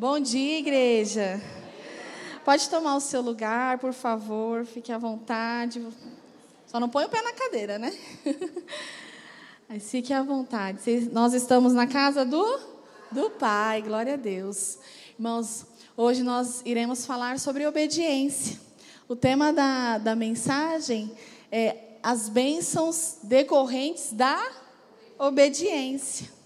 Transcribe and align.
Bom 0.00 0.20
dia, 0.20 0.60
igreja. 0.60 1.42
Pode 2.44 2.70
tomar 2.70 2.94
o 2.94 3.00
seu 3.00 3.20
lugar, 3.20 3.78
por 3.78 3.92
favor, 3.92 4.64
fique 4.64 4.92
à 4.92 4.96
vontade. 4.96 5.84
Só 6.68 6.78
não 6.78 6.88
põe 6.88 7.04
o 7.04 7.08
pé 7.08 7.20
na 7.20 7.32
cadeira, 7.32 7.80
né? 7.80 7.92
Mas 9.68 9.90
fique 9.90 10.12
à 10.12 10.22
vontade. 10.22 11.10
Nós 11.10 11.34
estamos 11.34 11.72
na 11.72 11.84
casa 11.84 12.24
do, 12.24 12.60
do 13.10 13.28
Pai, 13.30 13.82
glória 13.82 14.14
a 14.14 14.16
Deus. 14.16 14.78
Irmãos, 15.18 15.66
hoje 15.96 16.22
nós 16.22 16.62
iremos 16.64 17.04
falar 17.04 17.40
sobre 17.40 17.66
obediência. 17.66 18.56
O 19.08 19.16
tema 19.16 19.52
da, 19.52 19.98
da 19.98 20.14
mensagem 20.14 21.10
é 21.50 21.76
as 22.04 22.28
bênçãos 22.28 23.16
decorrentes 23.24 24.12
da 24.12 24.40
obediência. 25.18 26.37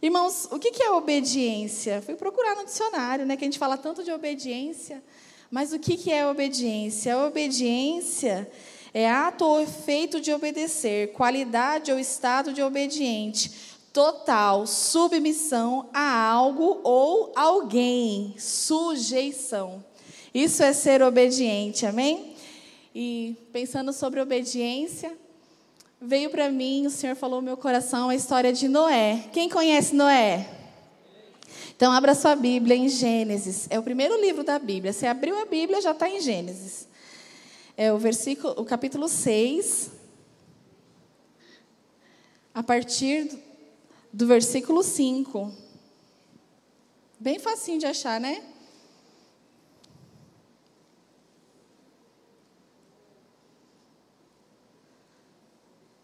Irmãos, 0.00 0.46
o 0.52 0.60
que 0.60 0.80
é 0.80 0.92
obediência? 0.92 2.00
Fui 2.00 2.14
procurar 2.14 2.54
no 2.54 2.64
dicionário, 2.64 3.26
né? 3.26 3.36
Que 3.36 3.44
a 3.44 3.46
gente 3.46 3.58
fala 3.58 3.76
tanto 3.76 4.04
de 4.04 4.12
obediência. 4.12 5.02
Mas 5.50 5.72
o 5.72 5.78
que 5.78 6.12
é 6.12 6.24
obediência? 6.24 7.14
A 7.14 7.26
obediência 7.26 8.48
é 8.94 9.10
ato 9.10 9.44
ou 9.44 9.60
efeito 9.60 10.20
de 10.20 10.32
obedecer, 10.32 11.12
qualidade 11.12 11.90
ou 11.90 11.98
estado 11.98 12.52
de 12.52 12.62
obediente, 12.62 13.50
total 13.92 14.66
submissão 14.68 15.88
a 15.92 16.30
algo 16.30 16.80
ou 16.84 17.32
alguém, 17.34 18.36
sujeição. 18.38 19.84
Isso 20.32 20.62
é 20.62 20.72
ser 20.72 21.02
obediente, 21.02 21.86
amém? 21.86 22.36
E 22.94 23.36
pensando 23.52 23.92
sobre 23.92 24.20
obediência, 24.20 25.16
veio 26.00 26.30
para 26.30 26.50
mim, 26.50 26.86
o 26.86 26.90
Senhor 26.90 27.16
falou 27.16 27.40
no 27.40 27.46
meu 27.46 27.56
coração 27.56 28.08
a 28.08 28.14
história 28.14 28.52
de 28.52 28.68
Noé. 28.68 29.24
Quem 29.32 29.48
conhece 29.48 29.94
Noé? 29.94 30.48
Então, 31.76 31.92
abra 31.92 32.14
sua 32.14 32.34
Bíblia 32.34 32.76
em 32.76 32.88
Gênesis. 32.88 33.66
É 33.70 33.78
o 33.78 33.82
primeiro 33.82 34.20
livro 34.20 34.42
da 34.42 34.58
Bíblia. 34.58 34.92
Você 34.92 35.06
abriu 35.06 35.40
a 35.40 35.44
Bíblia, 35.44 35.80
já 35.80 35.92
está 35.92 36.08
em 36.08 36.20
Gênesis. 36.20 36.88
É 37.76 37.92
o 37.92 37.98
versículo, 37.98 38.54
o 38.56 38.64
capítulo 38.64 39.08
6. 39.08 39.92
A 42.52 42.62
partir 42.62 43.38
do 44.12 44.26
versículo 44.26 44.82
5. 44.82 45.52
Bem 47.20 47.38
facinho 47.38 47.78
de 47.78 47.86
achar, 47.86 48.20
né? 48.20 48.42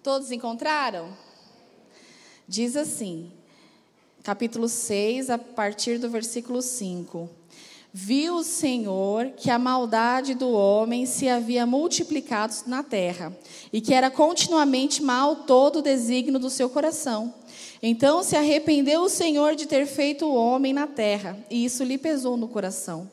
Todos 0.05 0.31
encontraram? 0.31 1.09
Diz 2.47 2.77
assim, 2.77 3.33
capítulo 4.23 4.69
6, 4.69 5.31
a 5.31 5.39
partir 5.39 5.97
do 5.97 6.11
versículo 6.11 6.61
5. 6.61 7.27
Viu 7.91 8.35
o 8.35 8.45
Senhor 8.45 9.31
que 9.31 9.49
a 9.49 9.59
maldade 9.59 10.35
do 10.35 10.51
homem 10.51 11.07
se 11.07 11.27
havia 11.27 11.65
multiplicado 11.65 12.55
na 12.67 12.83
terra, 12.83 13.35
e 13.73 13.81
que 13.81 13.95
era 13.95 14.11
continuamente 14.11 15.03
mal 15.03 15.37
todo 15.37 15.79
o 15.79 15.83
desígnio 15.83 16.39
do 16.39 16.51
seu 16.51 16.69
coração. 16.69 17.33
Então 17.83 18.23
se 18.23 18.37
arrependeu 18.37 19.05
o 19.05 19.09
Senhor 19.09 19.55
de 19.55 19.65
ter 19.65 19.87
feito 19.87 20.27
o 20.27 20.35
homem 20.35 20.75
na 20.75 20.87
terra, 20.87 21.35
e 21.49 21.65
isso 21.65 21.83
lhe 21.83 21.97
pesou 21.97 22.37
no 22.37 22.47
coração. 22.47 23.11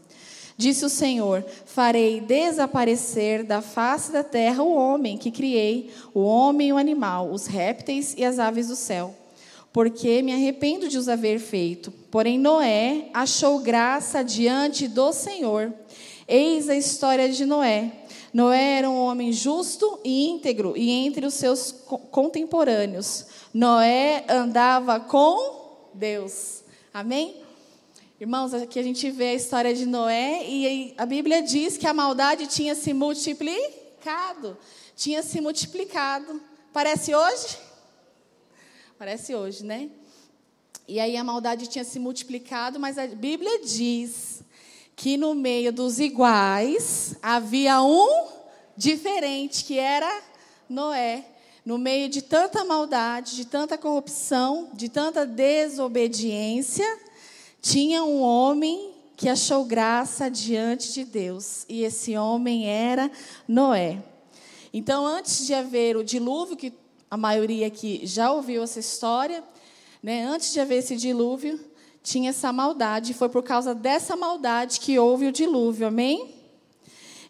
Disse 0.61 0.85
o 0.85 0.89
Senhor: 0.89 1.43
Farei 1.65 2.21
desaparecer 2.21 3.43
da 3.43 3.63
face 3.63 4.11
da 4.11 4.23
terra 4.23 4.61
o 4.61 4.75
homem 4.75 5.17
que 5.17 5.31
criei, 5.31 5.89
o 6.13 6.19
homem 6.19 6.67
e 6.67 6.73
o 6.73 6.77
animal, 6.77 7.31
os 7.31 7.47
répteis 7.47 8.13
e 8.15 8.23
as 8.23 8.37
aves 8.37 8.67
do 8.67 8.75
céu. 8.75 9.15
Porque 9.73 10.21
me 10.21 10.31
arrependo 10.31 10.87
de 10.87 10.99
os 10.99 11.09
haver 11.09 11.39
feito. 11.39 11.89
Porém, 12.11 12.37
Noé 12.37 13.09
achou 13.11 13.57
graça 13.57 14.23
diante 14.23 14.87
do 14.87 15.11
Senhor. 15.11 15.73
Eis 16.27 16.69
a 16.69 16.75
história 16.75 17.27
de 17.27 17.43
Noé. 17.43 17.91
Noé 18.31 18.77
era 18.77 18.89
um 18.89 18.99
homem 18.99 19.33
justo 19.33 19.99
e 20.05 20.29
íntegro, 20.29 20.77
e 20.77 20.91
entre 20.91 21.25
os 21.25 21.33
seus 21.33 21.71
contemporâneos, 22.11 23.25
Noé 23.51 24.25
andava 24.29 24.99
com 24.99 25.89
Deus. 25.95 26.61
Amém? 26.93 27.40
Irmãos, 28.21 28.53
aqui 28.53 28.77
a 28.77 28.83
gente 28.83 29.09
vê 29.09 29.29
a 29.29 29.33
história 29.33 29.73
de 29.73 29.83
Noé 29.83 30.47
e 30.47 30.93
a 30.95 31.07
Bíblia 31.07 31.41
diz 31.41 31.75
que 31.75 31.87
a 31.87 31.93
maldade 31.93 32.45
tinha 32.45 32.75
se 32.75 32.93
multiplicado. 32.93 34.55
Tinha 34.95 35.23
se 35.23 35.41
multiplicado. 35.41 36.39
Parece 36.71 37.15
hoje? 37.15 37.57
Parece 38.95 39.33
hoje, 39.33 39.65
né? 39.65 39.89
E 40.87 40.99
aí 40.99 41.17
a 41.17 41.23
maldade 41.23 41.65
tinha 41.65 41.83
se 41.83 41.97
multiplicado, 41.97 42.79
mas 42.79 42.99
a 42.99 43.07
Bíblia 43.07 43.65
diz 43.65 44.43
que 44.95 45.17
no 45.17 45.33
meio 45.33 45.73
dos 45.73 45.99
iguais 45.99 47.15
havia 47.23 47.81
um 47.81 48.27
diferente, 48.77 49.65
que 49.65 49.79
era 49.79 50.21
Noé. 50.69 51.25
No 51.65 51.79
meio 51.79 52.07
de 52.07 52.21
tanta 52.21 52.63
maldade, 52.63 53.35
de 53.35 53.45
tanta 53.45 53.79
corrupção, 53.79 54.69
de 54.75 54.89
tanta 54.89 55.25
desobediência, 55.25 56.85
tinha 57.61 58.03
um 58.03 58.21
homem 58.21 58.91
que 59.15 59.29
achou 59.29 59.63
graça 59.63 60.29
diante 60.29 60.93
de 60.93 61.05
Deus, 61.05 61.63
e 61.69 61.83
esse 61.83 62.17
homem 62.17 62.67
era 62.67 63.11
Noé. 63.47 64.01
Então, 64.73 65.05
antes 65.05 65.45
de 65.45 65.53
haver 65.53 65.95
o 65.95 66.03
dilúvio, 66.03 66.57
que 66.57 66.73
a 67.09 67.15
maioria 67.15 67.67
aqui 67.67 68.01
já 68.03 68.31
ouviu 68.31 68.63
essa 68.63 68.79
história, 68.79 69.43
né? 70.01 70.25
antes 70.25 70.51
de 70.51 70.59
haver 70.59 70.77
esse 70.77 70.95
dilúvio, 70.95 71.59
tinha 72.01 72.31
essa 72.31 72.51
maldade, 72.51 73.11
e 73.11 73.13
foi 73.13 73.29
por 73.29 73.43
causa 73.43 73.75
dessa 73.75 74.15
maldade 74.15 74.79
que 74.79 74.97
houve 74.97 75.27
o 75.27 75.31
dilúvio, 75.31 75.85
amém? 75.85 76.33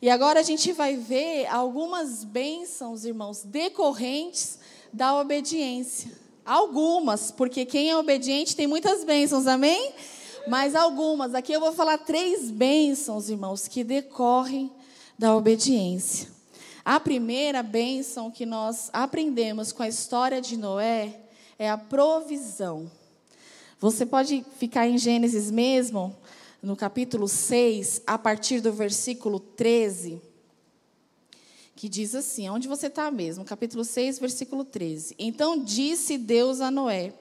E 0.02 0.10
agora 0.10 0.40
a 0.40 0.44
gente 0.44 0.72
vai 0.72 0.96
ver 0.96 1.46
algumas 1.48 2.24
bênçãos, 2.24 3.04
irmãos, 3.04 3.44
decorrentes 3.44 4.60
da 4.94 5.20
obediência. 5.20 6.12
Algumas, 6.46 7.32
porque 7.32 7.66
quem 7.66 7.90
é 7.90 7.98
obediente 7.98 8.56
tem 8.56 8.66
muitas 8.66 9.04
bênçãos, 9.04 9.46
amém? 9.46 9.94
Mas 10.48 10.76
algumas, 10.76 11.36
aqui 11.36 11.54
eu 11.54 11.60
vou 11.60 11.72
falar 11.72 12.00
três 12.00 12.50
bênçãos, 12.50 13.30
irmãos, 13.30 13.68
que 13.68 13.84
decorrem 13.84 14.72
da 15.18 15.36
obediência. 15.36 16.30
A 16.84 17.00
primeira 17.00 17.62
bênção 17.62 18.32
que 18.32 18.46
nós 18.46 18.90
aprendemos 18.92 19.72
com 19.72 19.84
a 19.84 19.88
história 19.88 20.42
de 20.42 20.58
Noé 20.58 21.22
é 21.60 21.70
a 21.70 21.78
provisão. 21.78 22.90
Você 23.80 24.06
pode 24.06 24.44
ficar 24.58 24.88
em 24.88 24.98
Gênesis 24.98 25.52
mesmo, 25.52 26.16
no 26.62 26.76
capítulo 26.76 27.28
6, 27.28 28.02
a 28.08 28.18
partir 28.18 28.62
do 28.62 28.74
versículo 28.74 29.40
13, 29.40 30.22
que 31.76 31.90
diz 31.90 32.14
assim: 32.16 32.50
onde 32.50 32.68
você 32.68 32.88
está 32.88 33.10
mesmo? 33.10 33.46
Capítulo 33.46 33.84
6, 33.84 34.20
versículo 34.20 34.64
13. 34.64 35.16
Então 35.18 35.58
disse 35.58 36.18
Deus 36.18 36.62
a 36.62 36.70
Noé: 36.70 37.14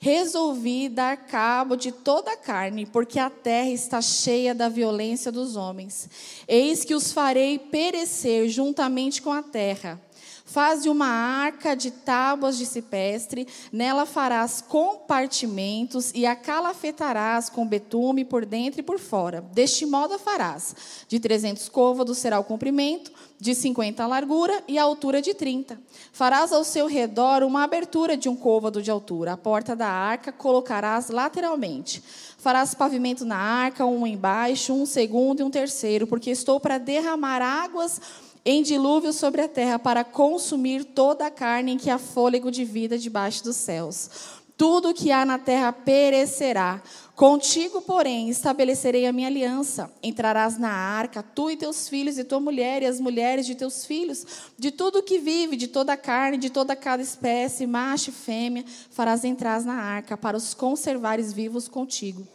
Resolvi 0.00 0.88
dar 0.88 1.16
cabo 1.16 1.76
de 1.76 1.90
toda 1.90 2.32
a 2.32 2.36
carne, 2.36 2.86
porque 2.86 3.18
a 3.18 3.28
terra 3.28 3.70
está 3.70 4.00
cheia 4.00 4.54
da 4.54 4.68
violência 4.68 5.32
dos 5.32 5.56
homens. 5.56 6.08
Eis 6.46 6.84
que 6.84 6.94
os 6.94 7.12
farei 7.12 7.58
perecer 7.58 8.48
juntamente 8.48 9.20
com 9.20 9.32
a 9.32 9.42
terra. 9.42 10.00
Faze 10.48 10.88
uma 10.88 11.06
arca 11.06 11.76
de 11.76 11.90
tábuas 11.90 12.56
de 12.56 12.64
cipestre, 12.64 13.46
nela 13.70 14.06
farás 14.06 14.62
compartimentos 14.62 16.10
e 16.14 16.24
a 16.24 16.34
calafetarás 16.34 17.50
com 17.50 17.66
betume 17.66 18.24
por 18.24 18.46
dentro 18.46 18.80
e 18.80 18.82
por 18.82 18.98
fora. 18.98 19.42
Deste 19.52 19.84
modo 19.84 20.14
a 20.14 20.18
farás. 20.18 21.04
De 21.06 21.20
trezentos 21.20 21.68
côvados 21.68 22.16
será 22.16 22.40
o 22.40 22.44
comprimento, 22.44 23.12
de 23.38 23.54
cinquenta 23.54 24.04
a 24.04 24.06
largura 24.06 24.64
e 24.66 24.78
a 24.78 24.82
altura 24.82 25.20
de 25.20 25.34
trinta. 25.34 25.78
Farás 26.12 26.50
ao 26.50 26.64
seu 26.64 26.86
redor 26.86 27.42
uma 27.42 27.62
abertura 27.62 28.16
de 28.16 28.30
um 28.30 28.34
côvado 28.34 28.80
de 28.80 28.90
altura. 28.90 29.34
A 29.34 29.36
porta 29.36 29.76
da 29.76 29.86
arca 29.86 30.32
colocarás 30.32 31.10
lateralmente. 31.10 32.02
Farás 32.38 32.74
pavimento 32.74 33.24
na 33.24 33.36
arca, 33.36 33.84
um 33.84 34.06
embaixo, 34.06 34.72
um 34.72 34.86
segundo 34.86 35.40
e 35.40 35.42
um 35.42 35.50
terceiro, 35.50 36.06
porque 36.06 36.30
estou 36.30 36.58
para 36.58 36.78
derramar 36.78 37.42
águas 37.42 38.00
em 38.50 38.62
dilúvio 38.62 39.12
sobre 39.12 39.42
a 39.42 39.48
terra 39.48 39.78
para 39.78 40.02
consumir 40.02 40.82
toda 40.82 41.26
a 41.26 41.30
carne 41.30 41.72
em 41.72 41.76
que 41.76 41.90
há 41.90 41.98
fôlego 41.98 42.50
de 42.50 42.64
vida 42.64 42.96
debaixo 42.96 43.44
dos 43.44 43.56
céus. 43.56 44.08
Tudo 44.56 44.94
que 44.94 45.12
há 45.12 45.22
na 45.26 45.38
terra 45.38 45.70
perecerá. 45.70 46.82
Contigo, 47.14 47.82
porém, 47.82 48.30
estabelecerei 48.30 49.04
a 49.04 49.12
minha 49.12 49.28
aliança. 49.28 49.92
Entrarás 50.02 50.56
na 50.56 50.70
arca, 50.70 51.22
tu 51.22 51.50
e 51.50 51.58
teus 51.58 51.90
filhos, 51.90 52.16
e 52.16 52.24
tua 52.24 52.40
mulher, 52.40 52.82
e 52.82 52.86
as 52.86 52.98
mulheres 52.98 53.44
de 53.44 53.54
teus 53.54 53.84
filhos, 53.84 54.24
de 54.58 54.70
tudo 54.70 55.02
que 55.02 55.18
vive, 55.18 55.54
de 55.54 55.68
toda 55.68 55.92
a 55.92 55.96
carne, 55.98 56.38
de 56.38 56.48
toda 56.48 56.74
cada 56.74 57.02
espécie, 57.02 57.66
macho 57.66 58.08
e 58.08 58.14
fêmea, 58.14 58.64
farás 58.90 59.24
entrar 59.24 59.60
na 59.60 59.74
arca, 59.74 60.16
para 60.16 60.38
os 60.38 60.54
conservares 60.54 61.34
vivos 61.34 61.68
contigo. 61.68 62.26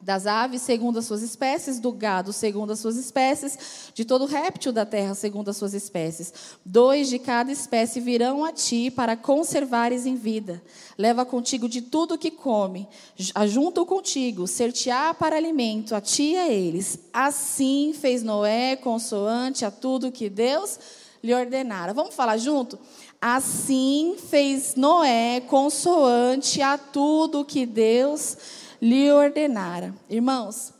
Das 0.00 0.26
aves 0.26 0.62
segundo 0.62 0.98
as 0.98 1.04
suas 1.04 1.22
espécies, 1.22 1.78
do 1.78 1.92
gado 1.92 2.32
segundo 2.32 2.72
as 2.72 2.78
suas 2.78 2.96
espécies, 2.96 3.92
de 3.94 4.04
todo 4.04 4.24
réptil 4.24 4.72
da 4.72 4.86
terra 4.86 5.14
segundo 5.14 5.50
as 5.50 5.56
suas 5.56 5.74
espécies. 5.74 6.32
Dois 6.64 7.08
de 7.08 7.18
cada 7.18 7.52
espécie 7.52 8.00
virão 8.00 8.44
a 8.44 8.52
ti 8.52 8.90
para 8.90 9.16
conservares 9.16 10.06
em 10.06 10.16
vida. 10.16 10.62
Leva 10.96 11.24
contigo 11.24 11.68
de 11.68 11.82
tudo 11.82 12.18
que 12.18 12.30
come, 12.30 12.88
ajunta 13.34 13.84
contigo, 13.84 14.46
ser-te-á 14.46 15.12
para 15.12 15.36
alimento, 15.36 15.94
a 15.94 16.00
ti 16.00 16.32
e 16.32 16.36
a 16.36 16.48
eles. 16.48 16.98
Assim 17.12 17.92
fez 17.92 18.22
Noé, 18.22 18.76
consoante 18.76 19.64
a 19.64 19.70
tudo 19.70 20.12
que 20.12 20.28
Deus 20.28 20.78
lhe 21.22 21.34
ordenara. 21.34 21.92
Vamos 21.92 22.14
falar 22.14 22.38
junto? 22.38 22.78
Assim 23.20 24.16
fez 24.30 24.74
Noé, 24.76 25.42
consoante 25.46 26.62
a 26.62 26.78
tudo 26.78 27.44
que 27.44 27.66
Deus 27.66 28.36
lhe 28.38 28.69
ordenara. 29.12 29.94
Irmãos, 30.08 30.72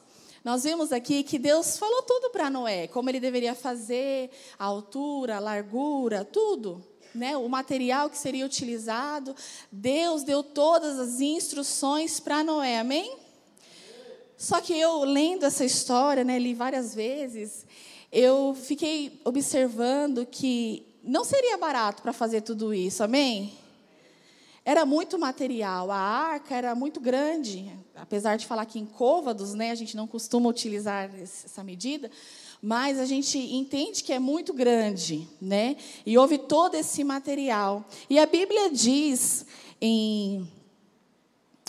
nós 0.43 0.65
vimos 0.65 0.91
aqui 0.91 1.23
que 1.23 1.39
Deus 1.39 1.77
falou 1.77 2.03
tudo 2.03 2.31
para 2.31 2.49
Noé, 2.49 2.87
como 2.87 3.11
ele 3.11 3.21
deveria 3.21 3.55
fazer, 3.55 4.31
a 4.59 4.65
altura, 4.65 5.37
a 5.37 5.41
largura, 5.41 6.25
tudo. 6.25 6.83
Né, 7.13 7.37
o 7.37 7.49
material 7.49 8.09
que 8.09 8.17
seria 8.17 8.47
utilizado, 8.47 9.35
Deus 9.73 10.23
deu 10.23 10.45
todas 10.45 10.97
as 10.97 11.21
instruções 11.21 12.21
para 12.21 12.45
Noé, 12.45 12.79
amém? 12.79 13.17
Só 14.37 14.61
que 14.61 14.73
eu, 14.79 15.03
lendo 15.03 15.45
essa 15.45 15.65
história, 15.65 16.23
né, 16.23 16.39
li 16.39 16.55
várias 16.55 16.95
vezes, 16.95 17.67
eu 18.13 18.55
fiquei 18.55 19.21
observando 19.25 20.25
que 20.25 20.87
não 21.03 21.25
seria 21.25 21.59
barato 21.59 22.01
para 22.01 22.13
fazer 22.13 22.43
tudo 22.43 22.73
isso, 22.73 23.03
amém? 23.03 23.59
Era 24.65 24.85
muito 24.85 25.19
material, 25.19 25.91
a 25.91 25.97
arca 25.97 26.55
era 26.55 26.75
muito 26.75 27.01
grande, 27.01 27.73
apesar 27.97 28.37
de 28.37 28.47
falar 28.47 28.67
que 28.67 28.79
em 28.79 28.85
côvados, 28.85 29.55
né, 29.55 29.71
a 29.71 29.75
gente 29.75 29.97
não 29.97 30.07
costuma 30.07 30.51
utilizar 30.51 31.11
essa 31.19 31.65
medida, 31.65 32.11
mas 32.63 32.99
a 32.99 33.07
gente 33.07 33.39
entende 33.39 34.05
que 34.05 34.13
é 34.13 34.19
muito 34.19 34.53
grande, 34.53 35.27
né? 35.41 35.77
E 36.05 36.19
houve 36.19 36.37
todo 36.37 36.75
esse 36.75 37.03
material. 37.03 37.85
E 38.09 38.19
a 38.19 38.27
Bíblia 38.27 38.71
diz 38.71 39.47
em 39.81 40.47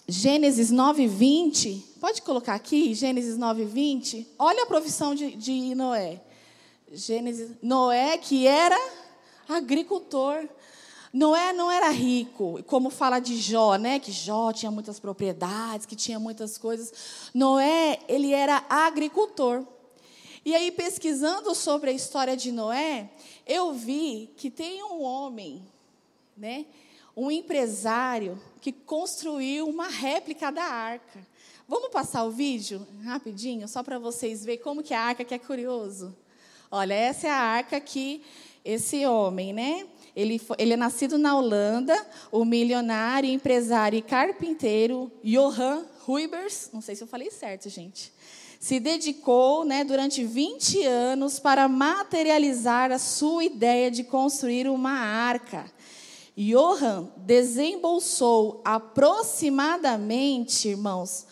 Gênesis 0.05 0.69
9:20, 0.69 1.81
pode 2.01 2.21
colocar 2.21 2.55
aqui, 2.55 2.93
Gênesis 2.93 3.37
9:20. 3.37 4.27
Olha 4.37 4.63
a 4.63 4.65
profissão 4.65 5.15
de, 5.15 5.31
de 5.37 5.73
Noé. 5.73 6.21
Gênesis, 6.91 7.51
Noé 7.61 8.17
que 8.17 8.45
era 8.45 8.77
agricultor. 9.47 10.45
Noé 11.13 11.51
não 11.51 11.69
era 11.69 11.89
rico, 11.89 12.63
como 12.63 12.89
fala 12.89 13.19
de 13.19 13.35
Jó, 13.35 13.75
né? 13.75 13.99
Que 13.99 14.11
Jó 14.11 14.53
tinha 14.53 14.71
muitas 14.71 14.99
propriedades, 14.99 15.85
que 15.85 15.95
tinha 15.95 16.19
muitas 16.19 16.57
coisas. 16.57 17.29
Noé, 17.33 17.99
ele 18.07 18.33
era 18.33 18.63
agricultor. 18.69 19.65
E 20.45 20.55
aí, 20.55 20.71
pesquisando 20.71 21.53
sobre 21.53 21.89
a 21.91 21.93
história 21.93 22.35
de 22.37 22.51
Noé, 22.51 23.09
eu 23.45 23.73
vi 23.73 24.29
que 24.37 24.49
tem 24.49 24.81
um 24.83 25.01
homem, 25.03 25.61
né? 26.35 26.65
Um 27.15 27.29
empresário 27.29 28.41
que 28.61 28.71
construiu 28.71 29.67
uma 29.67 29.87
réplica 29.87 30.49
da 30.49 30.63
arca. 30.63 31.27
Vamos 31.67 31.89
passar 31.89 32.23
o 32.23 32.31
vídeo 32.31 32.87
rapidinho, 33.03 33.67
só 33.67 33.83
para 33.83 33.99
vocês 33.99 34.45
verem 34.45 34.63
como 34.63 34.81
que 34.81 34.93
é 34.93 34.97
a 34.97 35.01
arca, 35.01 35.25
que 35.25 35.33
é 35.33 35.39
curioso. 35.39 36.15
Olha, 36.71 36.93
essa 36.93 37.27
é 37.27 37.31
a 37.31 37.37
arca 37.37 37.79
que 37.81 38.23
esse 38.63 39.05
homem, 39.05 39.51
né? 39.51 39.85
Ele, 40.15 40.37
foi, 40.37 40.57
ele 40.59 40.73
é 40.73 40.77
nascido 40.77 41.17
na 41.17 41.35
Holanda, 41.35 41.95
o 42.31 42.43
milionário, 42.43 43.29
empresário 43.29 43.97
e 43.97 44.01
carpinteiro 44.01 45.11
Johan 45.23 45.85
Ruibers, 46.05 46.69
não 46.73 46.81
sei 46.81 46.95
se 46.95 47.03
eu 47.03 47.07
falei 47.07 47.31
certo, 47.31 47.69
gente, 47.69 48.11
se 48.59 48.79
dedicou 48.79 49.65
né, 49.65 49.83
durante 49.83 50.23
20 50.23 50.83
anos 50.83 51.39
para 51.39 51.67
materializar 51.67 52.91
a 52.91 52.99
sua 52.99 53.43
ideia 53.43 53.89
de 53.89 54.03
construir 54.03 54.67
uma 54.67 54.91
arca. 54.91 55.65
Johan 56.37 57.09
desembolsou 57.17 58.61
aproximadamente, 58.63 60.69
irmãos, 60.69 61.25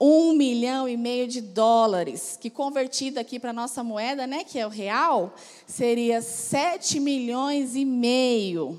um 0.00 0.32
milhão 0.32 0.88
e 0.88 0.96
meio 0.96 1.26
de 1.26 1.40
dólares, 1.40 2.38
que 2.40 2.50
convertido 2.50 3.18
aqui 3.18 3.38
para 3.38 3.50
a 3.50 3.54
nossa 3.54 3.82
moeda, 3.82 4.26
né, 4.26 4.44
que 4.44 4.58
é 4.58 4.66
o 4.66 4.70
real, 4.70 5.34
seria 5.66 6.20
sete 6.20 6.98
milhões 6.98 7.76
e 7.76 7.84
meio 7.84 8.78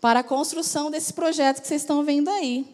para 0.00 0.20
a 0.20 0.24
construção 0.24 0.90
desse 0.90 1.12
projeto 1.12 1.60
que 1.60 1.68
vocês 1.68 1.82
estão 1.82 2.04
vendo 2.04 2.28
aí. 2.28 2.66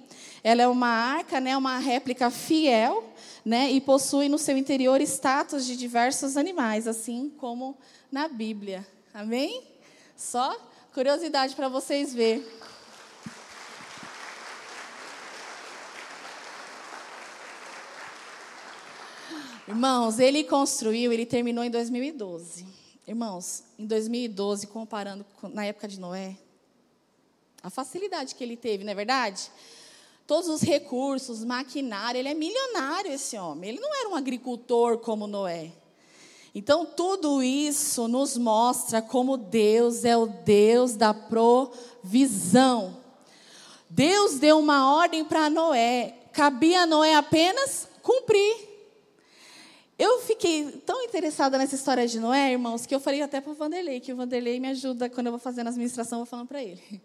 Ela 0.44 0.62
é 0.62 0.68
uma 0.68 0.88
arca, 0.88 1.40
né, 1.40 1.56
uma 1.56 1.78
réplica 1.78 2.30
fiel, 2.30 3.04
né, 3.44 3.70
e 3.70 3.80
possui 3.80 4.28
no 4.28 4.38
seu 4.38 4.56
interior 4.56 5.00
estátuas 5.00 5.66
de 5.66 5.76
diversos 5.76 6.36
animais, 6.36 6.86
assim 6.86 7.32
como 7.38 7.76
na 8.10 8.28
Bíblia. 8.28 8.86
Amém? 9.12 9.62
Só 10.16 10.56
curiosidade 10.94 11.54
para 11.54 11.68
vocês 11.68 12.14
verem. 12.14 12.44
Irmãos, 19.68 20.18
ele 20.18 20.42
construiu, 20.42 21.12
ele 21.12 21.24
terminou 21.24 21.62
em 21.62 21.70
2012. 21.70 22.66
Irmãos, 23.06 23.62
em 23.78 23.86
2012, 23.86 24.66
comparando 24.66 25.24
com, 25.40 25.48
na 25.48 25.64
época 25.64 25.86
de 25.86 26.00
Noé, 26.00 26.36
a 27.62 27.70
facilidade 27.70 28.34
que 28.34 28.42
ele 28.42 28.56
teve, 28.56 28.82
não 28.82 28.90
é 28.90 28.94
verdade? 28.94 29.50
Todos 30.26 30.48
os 30.48 30.62
recursos, 30.62 31.44
maquinário, 31.44 32.18
ele 32.18 32.28
é 32.28 32.34
milionário 32.34 33.12
esse 33.12 33.36
homem. 33.36 33.70
Ele 33.70 33.80
não 33.80 33.94
era 33.94 34.08
um 34.08 34.14
agricultor 34.16 34.98
como 34.98 35.26
Noé. 35.28 35.72
Então, 36.54 36.84
tudo 36.84 37.42
isso 37.42 38.08
nos 38.08 38.36
mostra 38.36 39.00
como 39.00 39.36
Deus 39.36 40.04
é 40.04 40.16
o 40.16 40.26
Deus 40.26 40.96
da 40.96 41.14
provisão. 41.14 42.96
Deus 43.88 44.34
deu 44.34 44.58
uma 44.58 44.94
ordem 44.96 45.24
para 45.24 45.48
Noé, 45.48 46.14
cabia 46.32 46.82
a 46.82 46.86
Noé 46.86 47.14
apenas 47.14 47.88
cumprir. 48.02 48.71
Eu 50.02 50.18
fiquei 50.18 50.68
tão 50.84 51.00
interessada 51.04 51.56
nessa 51.56 51.76
história 51.76 52.08
de 52.08 52.18
Noé, 52.18 52.50
irmãos, 52.50 52.84
que 52.84 52.92
eu 52.92 52.98
falei 52.98 53.22
até 53.22 53.40
para 53.40 53.52
o 53.52 53.54
Vanderlei, 53.54 54.00
que 54.00 54.12
o 54.12 54.16
Vanderlei 54.16 54.58
me 54.58 54.66
ajuda 54.66 55.08
quando 55.08 55.26
eu 55.28 55.30
vou 55.30 55.38
fazendo 55.38 55.68
a 55.68 55.70
administração, 55.70 56.18
eu 56.18 56.24
vou 56.24 56.26
falando 56.26 56.48
para 56.48 56.60
ele. 56.60 56.82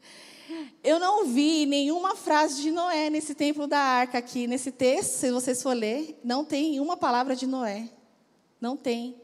Eu 0.83 0.97
não 0.97 1.25
vi 1.25 1.65
nenhuma 1.65 2.15
frase 2.15 2.61
de 2.61 2.71
Noé 2.71 3.09
nesse 3.09 3.35
templo 3.35 3.67
da 3.67 3.77
arca 3.77 4.17
aqui, 4.17 4.47
nesse 4.47 4.71
texto, 4.71 5.11
se 5.11 5.29
vocês 5.29 5.61
for 5.61 5.75
ler, 5.75 6.17
não 6.23 6.43
tem 6.43 6.79
uma 6.79 6.97
palavra 6.97 7.35
de 7.35 7.45
Noé. 7.45 7.89
Não 8.59 8.75
tem. 8.77 9.21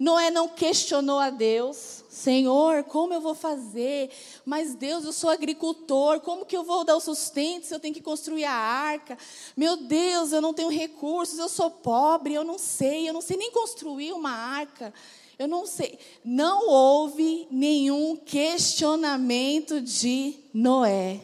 Noé 0.00 0.30
não 0.30 0.48
questionou 0.48 1.18
a 1.18 1.28
Deus. 1.28 2.02
Senhor, 2.08 2.84
como 2.84 3.12
eu 3.12 3.20
vou 3.20 3.34
fazer? 3.34 4.10
Mas 4.46 4.74
Deus, 4.74 5.04
eu 5.04 5.12
sou 5.12 5.28
agricultor, 5.28 6.20
como 6.20 6.46
que 6.46 6.56
eu 6.56 6.64
vou 6.64 6.84
dar 6.84 6.96
o 6.96 7.00
sustento 7.00 7.66
se 7.66 7.74
eu 7.74 7.78
tenho 7.78 7.92
que 7.92 8.00
construir 8.00 8.46
a 8.46 8.52
arca? 8.52 9.18
Meu 9.54 9.76
Deus, 9.76 10.32
eu 10.32 10.40
não 10.40 10.54
tenho 10.54 10.70
recursos, 10.70 11.38
eu 11.38 11.50
sou 11.50 11.70
pobre, 11.70 12.32
eu 12.32 12.42
não 12.42 12.58
sei, 12.58 13.06
eu 13.06 13.12
não 13.12 13.20
sei 13.20 13.36
nem 13.36 13.50
construir 13.50 14.14
uma 14.14 14.30
arca. 14.30 14.92
Eu 15.38 15.46
não 15.46 15.66
sei. 15.66 15.98
Não 16.24 16.70
houve 16.70 17.46
nenhum 17.50 18.16
questionamento 18.16 19.82
de 19.82 20.34
Noé. 20.52 21.20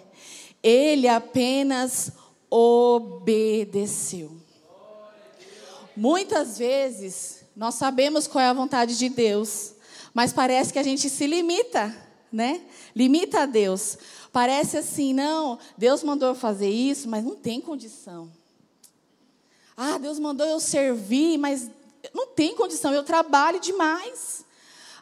Ele 0.62 1.08
apenas 1.08 2.12
obedeceu. 2.50 4.32
Muitas 5.96 6.58
vezes 6.58 7.35
nós 7.56 7.76
sabemos 7.76 8.26
qual 8.26 8.44
é 8.44 8.48
a 8.48 8.52
vontade 8.52 8.98
de 8.98 9.08
Deus, 9.08 9.72
mas 10.12 10.30
parece 10.30 10.70
que 10.70 10.78
a 10.78 10.82
gente 10.82 11.08
se 11.08 11.26
limita, 11.26 11.96
né? 12.30 12.60
Limita 12.94 13.40
a 13.40 13.46
Deus. 13.46 13.96
Parece 14.30 14.76
assim, 14.76 15.14
não, 15.14 15.58
Deus 15.78 16.02
mandou 16.02 16.28
eu 16.28 16.34
fazer 16.34 16.68
isso, 16.68 17.08
mas 17.08 17.24
não 17.24 17.34
tem 17.34 17.58
condição. 17.58 18.30
Ah, 19.74 19.96
Deus 19.96 20.18
mandou 20.18 20.46
eu 20.46 20.60
servir, 20.60 21.38
mas 21.38 21.70
não 22.14 22.26
tem 22.26 22.54
condição, 22.54 22.92
eu 22.92 23.02
trabalho 23.02 23.58
demais. 23.58 24.44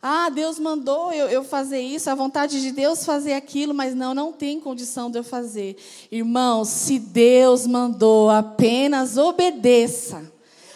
Ah, 0.00 0.28
Deus 0.28 0.58
mandou 0.58 1.12
eu, 1.12 1.28
eu, 1.28 1.42
fazer 1.42 1.80
isso, 1.80 2.08
a 2.08 2.14
vontade 2.14 2.61
de 2.61 2.70
Deus 2.70 3.04
fazer 3.04 3.32
aquilo, 3.32 3.75
mas 3.75 3.94
não, 3.94 4.14
não 4.14 4.32
tem 4.32 4.61
condição 4.61 5.11
de 5.11 5.18
eu 5.18 5.25
fazer. 5.25 5.76
Irmãos, 6.08 6.68
se 6.68 7.00
Deus 7.00 7.66
mandou, 7.66 8.30
apenas 8.30 9.16
obedeça 9.16 10.33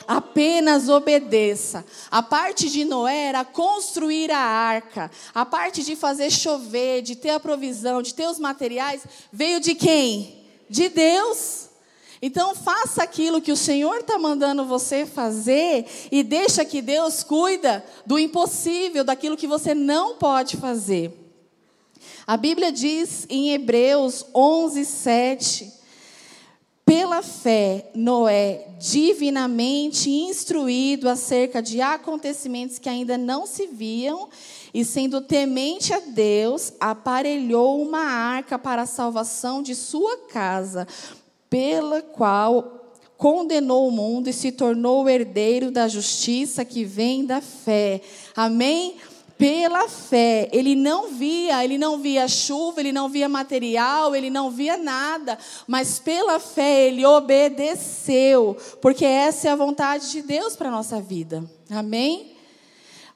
apenas 0.09 0.89
obedeça. 0.89 1.85
A 2.11 2.23
parte 2.23 2.71
de 2.71 2.83
Noé 2.83 3.27
era 3.27 3.45
construir 3.45 4.31
a 4.31 4.39
arca. 4.39 5.11
A 5.35 5.45
parte 5.45 5.85
de 5.85 5.95
fazer 5.95 6.31
chover, 6.31 7.03
de 7.03 7.15
ter 7.15 7.29
a 7.29 7.39
provisão, 7.39 8.01
de 8.01 8.15
ter 8.15 8.27
os 8.27 8.39
materiais, 8.39 9.03
veio 9.31 9.61
de 9.61 9.75
quem? 9.75 10.47
De 10.71 10.89
Deus. 10.89 11.69
Então 12.23 12.55
faça 12.55 13.03
aquilo 13.03 13.41
que 13.41 13.53
o 13.53 13.57
Senhor 13.57 13.99
está 13.99 14.19
mandando 14.19 14.65
você 14.65 15.05
fazer 15.05 15.87
e 16.11 16.23
deixa 16.23 16.65
que 16.65 16.81
Deus 16.81 17.23
cuida 17.23 17.85
do 18.07 18.19
impossível, 18.19 19.05
daquilo 19.05 19.37
que 19.37 19.47
você 19.47 19.75
não 19.75 20.17
pode 20.17 20.57
fazer. 20.57 21.13
A 22.27 22.37
Bíblia 22.37 22.73
diz 22.73 23.27
em 23.29 23.53
Hebreus 23.53 24.25
11, 24.35 24.85
7 24.87 25.78
Pela 26.89 27.23
fé, 27.23 27.91
Noé, 27.95 28.67
divinamente 28.79 30.09
instruído 30.09 31.07
acerca 31.07 31.61
de 31.61 31.83
acontecimentos 31.83 32.79
que 32.79 32.89
ainda 32.89 33.19
não 33.19 33.47
se 33.47 33.67
viam, 33.67 34.31
e 34.73 34.83
sendo 34.87 35.21
temente 35.21 35.93
a 35.93 36.01
Deus, 36.01 36.73
aparelhou 36.81 37.83
uma 37.83 38.01
arca 38.01 38.59
para 38.59 38.81
a 38.81 38.87
salvação 38.87 39.63
de 39.63 39.75
sua 39.75 40.17
casa, 40.29 40.89
pela 41.51 42.01
qual 42.01 42.95
condenou 43.19 43.87
o 43.87 43.93
mundo 43.93 44.31
e 44.31 44.33
se 44.33 44.51
tornou 44.51 45.07
herdeiro 45.11 45.71
da 45.71 45.89
justiça 45.89 46.65
que 46.65 46.87
vem 46.87 47.27
da 47.27 47.43
fé. 47.43 48.01
Amém? 48.35 48.97
Pela 49.39 49.89
fé. 49.89 50.51
Ele 50.53 50.75
não 50.75 51.13
via, 51.13 51.65
ele 51.65 51.79
não 51.79 51.99
via 51.99 52.27
chuva, 52.27 52.81
ele 52.81 52.93
não 52.93 53.09
via 53.09 53.29
material, 53.29 54.15
ele 54.15 54.29
não 54.29 54.51
via 54.51 54.77
nada, 54.77 55.39
mas 55.67 56.01
pela 56.01 56.41
fé 56.41 56.89
ele 56.89 57.07
obedeceu, 57.07 58.57
porque 58.83 59.05
essa 59.05 59.49
é 59.49 59.51
a 59.53 59.57
vontade 59.57 60.11
de 60.11 60.21
Deus 60.21 60.57
para 60.57 60.69
a 60.69 60.73
nossa 60.73 61.01
vida. 61.01 61.49
Amém? 61.71 62.37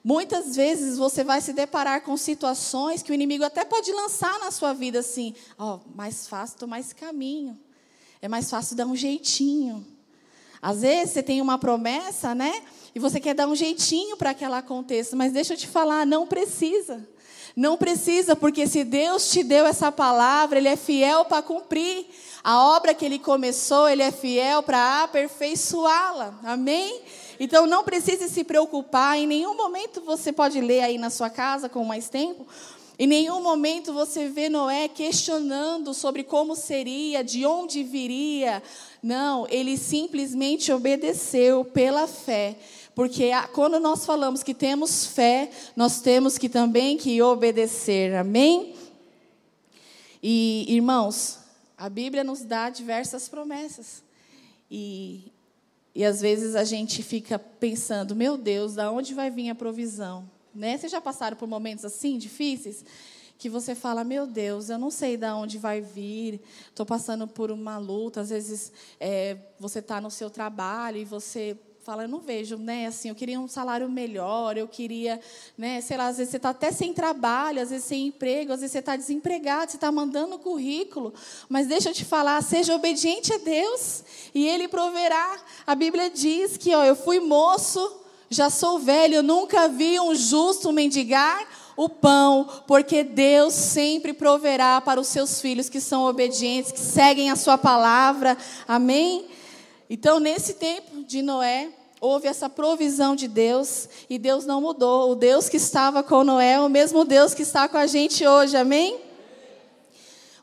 Muitas 0.05 0.57
vezes 0.57 0.97
você 0.97 1.23
vai 1.23 1.41
se 1.41 1.53
deparar 1.53 2.03
com 2.03 2.17
situações 2.17 3.03
que 3.03 3.13
o 3.13 3.15
inimigo 3.15 3.45
até 3.45 3.65
pode 3.65 3.93
lançar 3.93 4.39
na 4.39 4.51
sua 4.51 4.73
vida 4.73 5.01
assim: 5.01 5.35
ó, 5.59 5.77
oh, 5.77 5.81
mais 5.95 6.27
fácil 6.27 6.59
tomar 6.59 6.81
esse 6.81 6.95
caminho, 6.95 7.59
é 8.21 8.29
mais 8.29 8.49
fácil 8.49 8.77
dar 8.77 8.87
um 8.87 8.97
jeitinho. 8.97 9.87
Às 10.61 10.83
vezes 10.83 11.15
você 11.15 11.23
tem 11.23 11.41
uma 11.41 11.59
promessa, 11.59 12.35
né? 12.37 12.63
E 12.95 12.99
você 12.99 13.19
quer 13.19 13.35
dar 13.35 13.49
um 13.49 13.57
jeitinho 13.57 14.17
para 14.17 14.35
que 14.35 14.45
ela 14.45 14.59
aconteça, 14.59 15.17
mas 15.17 15.33
deixa 15.33 15.55
eu 15.55 15.57
te 15.57 15.67
falar, 15.67 16.07
não 16.07 16.27
precisa. 16.27 17.09
Não 17.55 17.77
precisa, 17.77 18.35
porque 18.35 18.67
se 18.67 18.83
Deus 18.83 19.31
te 19.31 19.43
deu 19.43 19.67
essa 19.67 19.93
palavra, 19.93 20.59
Ele 20.59 20.69
é 20.69 20.77
fiel 20.77 21.25
para 21.25 21.43
cumprir. 21.43 22.07
A 22.43 22.75
obra 22.75 22.95
que 22.95 23.05
Ele 23.05 23.19
começou, 23.19 23.89
Ele 23.89 24.03
é 24.03 24.11
fiel 24.11 24.63
para 24.63 25.03
aperfeiçoá-la. 25.03 26.39
Amém? 26.43 27.01
Então 27.39 27.67
não 27.67 27.85
precise 27.85 28.29
se 28.29 28.43
preocupar. 28.43 29.19
Em 29.19 29.27
nenhum 29.27 29.57
momento 29.57 30.01
você 30.01 30.33
pode 30.33 30.61
ler 30.61 30.81
aí 30.81 30.97
na 30.97 31.11
sua 31.11 31.29
casa 31.29 31.69
com 31.69 31.85
mais 31.85 32.09
tempo. 32.09 32.47
Em 32.99 33.07
nenhum 33.07 33.43
momento 33.43 33.93
você 33.93 34.29
vê 34.29 34.49
Noé 34.49 34.87
questionando 34.87 35.93
sobre 35.93 36.23
como 36.23 36.55
seria, 36.55 37.25
de 37.25 37.45
onde 37.45 37.83
viria. 37.83 38.63
Não, 39.03 39.47
ele 39.51 39.77
simplesmente 39.77 40.73
obedeceu 40.73 41.65
pela 41.65 42.07
fé. 42.07 42.57
Porque 42.95 43.31
quando 43.55 43.81
nós 43.81 44.05
falamos 44.05 44.43
que 44.43 44.53
temos 44.53 45.07
fé, 45.07 45.51
nós 45.75 46.01
temos 46.01 46.37
que 46.37 46.49
também 46.49 46.99
que 46.99 47.23
obedecer. 47.23 48.15
Amém? 48.15 48.75
E 50.23 50.67
irmãos, 50.69 51.39
a 51.77 51.89
Bíblia 51.89 52.23
nos 52.23 52.43
dá 52.43 52.69
diversas 52.69 53.29
promessas. 53.29 54.03
E, 54.71 55.33
e 55.95 56.05
às 56.05 56.21
vezes 56.21 56.55
a 56.55 56.65
gente 56.65 57.03
fica 57.03 57.39
pensando, 57.39 58.15
meu 58.15 58.37
Deus, 58.37 58.75
da 58.75 58.91
onde 58.93 59.15
vai 59.15 59.31
vir 59.31 59.49
a 59.49 59.55
provisão? 59.55 60.29
Né? 60.55 60.77
Vocês 60.77 60.93
já 60.93 61.01
passaram 61.01 61.37
por 61.37 61.49
momentos 61.49 61.85
assim 61.85 62.19
difíceis? 62.19 62.85
Que 63.39 63.49
você 63.49 63.75
fala, 63.75 64.05
meu 64.05 64.27
Deus, 64.27 64.69
eu 64.69 64.79
não 64.79 64.91
sei 64.91 65.17
de 65.17 65.27
onde 65.27 65.59
vai 65.59 65.81
vir, 65.81 66.41
estou 66.69 66.87
passando 66.87 67.27
por 67.27 67.51
uma 67.51 67.79
luta. 67.79 68.21
Às 68.21 68.29
vezes 68.29 68.71
é, 69.01 69.37
você 69.59 69.79
está 69.79 70.01
no 70.01 70.11
seu 70.11 70.29
trabalho 70.31 70.99
e 70.99 71.05
você 71.05 71.57
fala, 71.85 72.05
eu 72.05 72.09
não 72.09 72.21
vejo, 72.21 72.57
né? 72.59 72.87
Assim, 72.87 73.09
eu 73.09 73.15
queria 73.15 73.41
um 73.41 73.49
salário 73.49 73.91
melhor, 73.91 74.57
eu 74.57 74.69
queria, 74.69 75.21
né? 75.59 75.81
Sei 75.81 75.97
lá, 75.97 76.07
às 76.07 76.17
vezes 76.17 76.31
você 76.31 76.37
está 76.37 76.51
até 76.51 76.71
sem 76.71 76.95
trabalho, 76.95 77.61
às 77.61 77.71
vezes 77.71 77.85
sem 77.85 78.07
emprego, 78.07 78.53
às 78.53 78.61
vezes 78.61 78.71
você 78.71 78.79
está 78.79 78.95
desempregado, 78.95 79.73
você 79.73 79.77
está 79.77 79.91
mandando 79.91 80.39
currículo. 80.39 81.13
Mas 81.49 81.67
deixa 81.67 81.89
eu 81.89 81.93
te 81.93 82.05
falar, 82.05 82.41
seja 82.41 82.73
obediente 82.77 83.33
a 83.33 83.39
Deus 83.39 84.05
e 84.33 84.47
Ele 84.47 84.69
proverá. 84.69 85.41
A 85.67 85.75
Bíblia 85.75 86.09
diz 86.09 86.57
que, 86.57 86.73
ó, 86.73 86.85
eu 86.85 86.95
fui 86.95 87.19
moço, 87.19 88.01
já 88.31 88.49
sou 88.49 88.79
velho, 88.79 89.17
eu 89.17 89.23
nunca 89.23 89.67
vi 89.67 89.99
um 89.99 90.15
justo 90.15 90.73
mendigar 90.73 91.49
o 91.77 91.89
pão, 91.89 92.49
porque 92.69 93.03
Deus 93.03 93.55
sempre 93.55 94.13
proverá 94.13 94.81
para 94.81 95.01
os 95.01 95.09
seus 95.09 95.41
filhos 95.41 95.69
que 95.69 95.81
são 95.81 96.05
obedientes, 96.05 96.71
que 96.71 96.79
seguem 96.79 97.29
a 97.29 97.35
sua 97.35 97.59
palavra. 97.59 98.39
Amém? 98.69 99.27
Então, 99.95 100.19
nesse 100.19 100.55
tempo 100.55 101.05
de 101.05 101.21
Noé, 101.21 101.69
houve 102.01 102.27
essa 102.27 102.49
provisão 102.49 103.15
de 103.15 103.29
Deus 103.29 103.87
e 104.09 104.19
Deus 104.19 104.47
não 104.47 104.59
mudou. 104.59 105.11
O 105.11 105.15
Deus 105.15 105.51
que 105.51 105.59
estava 105.59 106.03
com 106.03 106.25
Noé 106.25 106.53
é 106.53 106.61
o 106.63 106.71
mesmo 106.71 107.05
Deus 107.05 107.35
que 107.35 107.43
está 107.43 107.69
com 107.69 107.77
a 107.77 107.87
gente 107.87 108.27
hoje, 108.27 108.57
amém? 108.57 108.99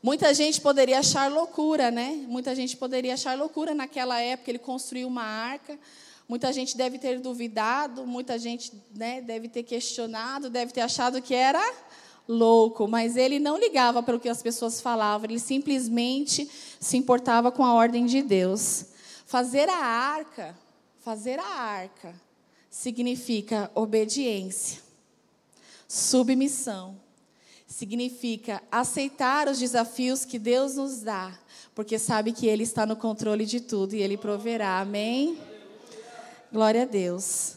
Muita 0.00 0.32
gente 0.32 0.60
poderia 0.60 1.00
achar 1.00 1.28
loucura, 1.28 1.90
né? 1.90 2.24
Muita 2.28 2.54
gente 2.54 2.76
poderia 2.76 3.14
achar 3.14 3.36
loucura 3.36 3.74
naquela 3.74 4.20
época 4.20 4.52
ele 4.52 4.58
construiu 4.60 5.08
uma 5.08 5.24
arca. 5.24 5.76
Muita 6.28 6.52
gente 6.52 6.76
deve 6.76 6.96
ter 6.96 7.18
duvidado, 7.18 8.06
muita 8.06 8.38
gente 8.38 8.72
né, 8.94 9.20
deve 9.20 9.48
ter 9.48 9.64
questionado, 9.64 10.48
deve 10.48 10.72
ter 10.72 10.82
achado 10.82 11.20
que 11.20 11.34
era 11.34 11.74
louco, 12.28 12.86
mas 12.86 13.16
ele 13.16 13.40
não 13.40 13.58
ligava 13.58 14.00
para 14.00 14.14
o 14.14 14.20
que 14.20 14.28
as 14.28 14.40
pessoas 14.40 14.80
falavam, 14.80 15.28
ele 15.28 15.40
simplesmente 15.40 16.48
se 16.78 16.96
importava 16.96 17.50
com 17.50 17.64
a 17.64 17.74
ordem 17.74 18.06
de 18.06 18.22
Deus. 18.22 18.89
Fazer 19.30 19.68
a 19.68 19.76
arca, 19.76 20.58
fazer 21.04 21.38
a 21.38 21.46
arca, 21.46 22.20
significa 22.68 23.70
obediência, 23.76 24.82
submissão, 25.86 27.00
significa 27.64 28.60
aceitar 28.72 29.46
os 29.46 29.60
desafios 29.60 30.24
que 30.24 30.36
Deus 30.36 30.74
nos 30.74 31.02
dá, 31.02 31.38
porque 31.76 31.96
sabe 31.96 32.32
que 32.32 32.48
Ele 32.48 32.64
está 32.64 32.84
no 32.84 32.96
controle 32.96 33.46
de 33.46 33.60
tudo 33.60 33.94
e 33.94 34.02
Ele 34.02 34.16
proverá. 34.16 34.80
Amém? 34.80 35.38
Glória 36.52 36.82
a 36.82 36.86
Deus. 36.86 37.54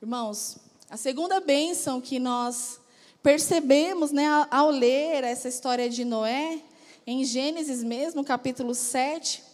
Irmãos, 0.00 0.58
a 0.88 0.96
segunda 0.96 1.40
bênção 1.40 2.00
que 2.00 2.20
nós 2.20 2.78
percebemos 3.20 4.12
né, 4.12 4.28
ao 4.48 4.70
ler 4.70 5.24
essa 5.24 5.48
história 5.48 5.90
de 5.90 6.04
Noé, 6.04 6.62
em 7.04 7.24
Gênesis 7.24 7.82
mesmo, 7.82 8.22
capítulo 8.22 8.76
7, 8.76 9.49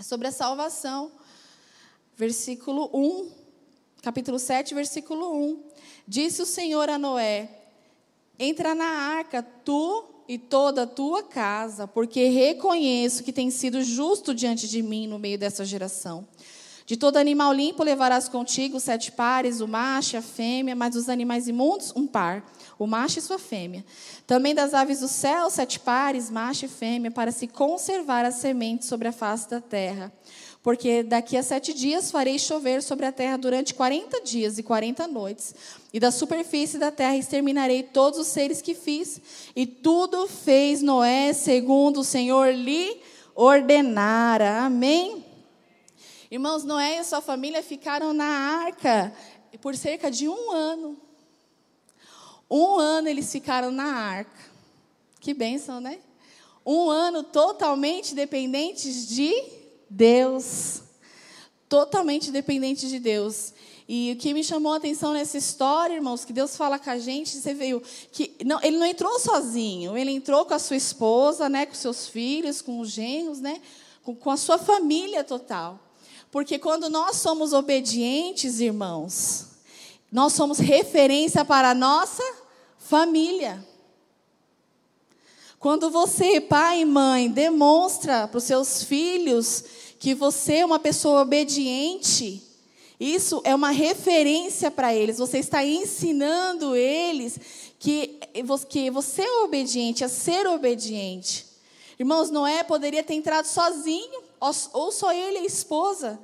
sobre 0.00 0.28
a 0.28 0.32
salvação. 0.32 1.12
Versículo 2.16 2.90
1, 2.92 3.30
capítulo 4.02 4.38
7, 4.38 4.74
versículo 4.74 5.34
1. 5.34 5.62
Disse 6.06 6.42
o 6.42 6.46
Senhor 6.46 6.88
a 6.88 6.98
Noé: 6.98 7.50
Entra 8.38 8.74
na 8.74 8.84
arca, 8.84 9.42
tu 9.42 10.04
e 10.28 10.38
toda 10.38 10.82
a 10.82 10.86
tua 10.86 11.22
casa, 11.22 11.86
porque 11.86 12.28
reconheço 12.28 13.22
que 13.22 13.32
tem 13.32 13.50
sido 13.50 13.82
justo 13.82 14.34
diante 14.34 14.68
de 14.68 14.82
mim 14.82 15.06
no 15.06 15.18
meio 15.18 15.38
dessa 15.38 15.64
geração. 15.64 16.26
De 16.84 16.96
todo 16.96 17.16
animal 17.16 17.52
limpo 17.52 17.82
levarás 17.84 18.28
contigo 18.28 18.80
sete 18.80 19.12
pares, 19.12 19.60
o 19.60 19.68
macho 19.68 20.16
e 20.16 20.18
a 20.18 20.22
fêmea, 20.22 20.74
mas 20.74 20.94
dos 20.94 21.08
animais 21.08 21.46
imundos, 21.46 21.92
um 21.94 22.06
par, 22.06 22.44
o 22.78 22.86
macho 22.86 23.18
e 23.18 23.22
sua 23.22 23.38
fêmea. 23.38 23.84
Também 24.26 24.54
das 24.54 24.74
aves 24.74 25.00
do 25.00 25.08
céu, 25.08 25.48
sete 25.48 25.78
pares, 25.78 26.28
macho 26.28 26.64
e 26.64 26.68
fêmea, 26.68 27.10
para 27.10 27.30
se 27.30 27.46
conservar 27.46 28.24
a 28.24 28.32
semente 28.32 28.84
sobre 28.84 29.08
a 29.08 29.12
face 29.12 29.48
da 29.48 29.60
terra. 29.60 30.12
Porque 30.62 31.02
daqui 31.02 31.36
a 31.36 31.42
sete 31.42 31.72
dias 31.72 32.10
farei 32.10 32.38
chover 32.38 32.82
sobre 32.82 33.04
a 33.04 33.10
terra 33.10 33.36
durante 33.36 33.74
quarenta 33.74 34.20
dias 34.20 34.58
e 34.58 34.62
quarenta 34.62 35.08
noites, 35.08 35.54
e 35.92 35.98
da 35.98 36.10
superfície 36.10 36.78
da 36.78 36.90
terra 36.90 37.16
exterminarei 37.16 37.82
todos 37.82 38.18
os 38.18 38.28
seres 38.28 38.62
que 38.62 38.74
fiz, 38.74 39.20
e 39.56 39.66
tudo 39.66 40.28
fez 40.28 40.80
Noé 40.80 41.32
segundo 41.32 42.00
o 42.00 42.04
Senhor 42.04 42.54
lhe 42.54 43.00
ordenara. 43.34 44.64
Amém? 44.64 45.31
Irmãos, 46.32 46.64
Noé 46.64 46.98
e 46.98 47.04
sua 47.04 47.20
família 47.20 47.62
ficaram 47.62 48.14
na 48.14 48.24
arca 48.24 49.14
por 49.60 49.76
cerca 49.76 50.10
de 50.10 50.30
um 50.30 50.50
ano. 50.50 50.96
Um 52.50 52.78
ano 52.78 53.06
eles 53.06 53.30
ficaram 53.30 53.70
na 53.70 53.84
arca. 53.84 54.40
Que 55.20 55.34
bênção, 55.34 55.78
né? 55.78 55.98
Um 56.64 56.88
ano 56.88 57.22
totalmente 57.22 58.14
dependentes 58.14 59.08
de 59.08 59.30
Deus. 59.90 60.80
Totalmente 61.68 62.30
dependentes 62.30 62.88
de 62.88 62.98
Deus. 62.98 63.52
E 63.86 64.12
o 64.12 64.16
que 64.16 64.32
me 64.32 64.42
chamou 64.42 64.72
a 64.72 64.76
atenção 64.78 65.12
nessa 65.12 65.36
história, 65.36 65.96
irmãos, 65.96 66.24
que 66.24 66.32
Deus 66.32 66.56
fala 66.56 66.78
com 66.78 66.88
a 66.88 66.98
gente, 66.98 67.28
você 67.28 67.52
viu 67.52 67.82
que 68.10 68.38
não, 68.42 68.58
ele 68.62 68.78
não 68.78 68.86
entrou 68.86 69.18
sozinho, 69.18 69.98
ele 69.98 70.12
entrou 70.12 70.46
com 70.46 70.54
a 70.54 70.58
sua 70.58 70.76
esposa, 70.76 71.50
né, 71.50 71.66
com 71.66 71.74
seus 71.74 72.08
filhos, 72.08 72.62
com 72.62 72.80
os 72.80 72.88
genros, 72.88 73.38
né, 73.38 73.60
com, 74.02 74.16
com 74.16 74.30
a 74.30 74.38
sua 74.38 74.56
família 74.56 75.22
total. 75.22 75.91
Porque 76.32 76.58
quando 76.58 76.88
nós 76.88 77.16
somos 77.16 77.52
obedientes, 77.52 78.58
irmãos, 78.58 79.48
nós 80.10 80.32
somos 80.32 80.58
referência 80.58 81.44
para 81.44 81.70
a 81.72 81.74
nossa 81.74 82.24
família. 82.78 83.62
Quando 85.58 85.90
você, 85.90 86.40
pai 86.40 86.80
e 86.80 86.84
mãe, 86.86 87.30
demonstra 87.30 88.26
para 88.26 88.38
os 88.38 88.44
seus 88.44 88.82
filhos 88.82 89.62
que 89.98 90.14
você 90.14 90.56
é 90.56 90.64
uma 90.64 90.78
pessoa 90.78 91.20
obediente, 91.20 92.42
isso 92.98 93.42
é 93.44 93.54
uma 93.54 93.70
referência 93.70 94.70
para 94.70 94.94
eles. 94.94 95.18
Você 95.18 95.38
está 95.38 95.62
ensinando 95.62 96.74
eles 96.74 97.38
que, 97.78 98.18
que 98.70 98.90
você 98.90 99.20
é 99.20 99.42
obediente, 99.42 100.02
a 100.02 100.08
ser 100.08 100.46
obediente. 100.46 101.44
Irmãos, 101.98 102.30
Noé 102.30 102.64
poderia 102.64 103.02
ter 103.02 103.14
entrado 103.14 103.44
sozinho 103.44 104.31
ou 104.72 104.90
só 104.90 105.12
ele 105.12 105.38
e 105.38 105.42
a 105.42 105.46
esposa. 105.46 106.18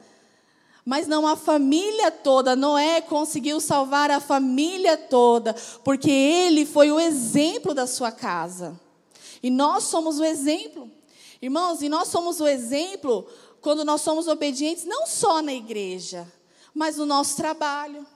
Mas 0.85 1.07
não 1.07 1.27
a 1.27 1.37
família 1.37 2.11
toda. 2.11 2.57
Noé 2.57 3.01
conseguiu 3.01 3.61
salvar 3.61 4.11
a 4.11 4.21
família 4.21 4.97
toda, 4.97 5.55
porque 5.85 6.11
ele 6.11 6.67
foi 6.67 6.91
o 6.91 6.99
exemplo 6.99 7.75
da 7.75 7.87
sua 7.87 8.11
casa. 8.11 8.79
E 9.43 9.51
nós 9.51 9.85
somos 9.85 10.19
o 10.19 10.25
exemplo. 10.25 10.91
Irmãos, 11.41 11.83
e 11.83 11.89
nós 11.89 12.09
somos 12.09 12.41
o 12.41 12.47
exemplo 12.47 13.27
quando 13.61 13.85
nós 13.85 14.01
somos 14.01 14.27
obedientes, 14.27 14.85
não 14.85 15.07
só 15.07 15.43
na 15.43 15.53
igreja, 15.53 16.27
mas 16.75 16.97
no 16.97 17.07
nosso 17.07 17.37
trabalho, 17.37 18.07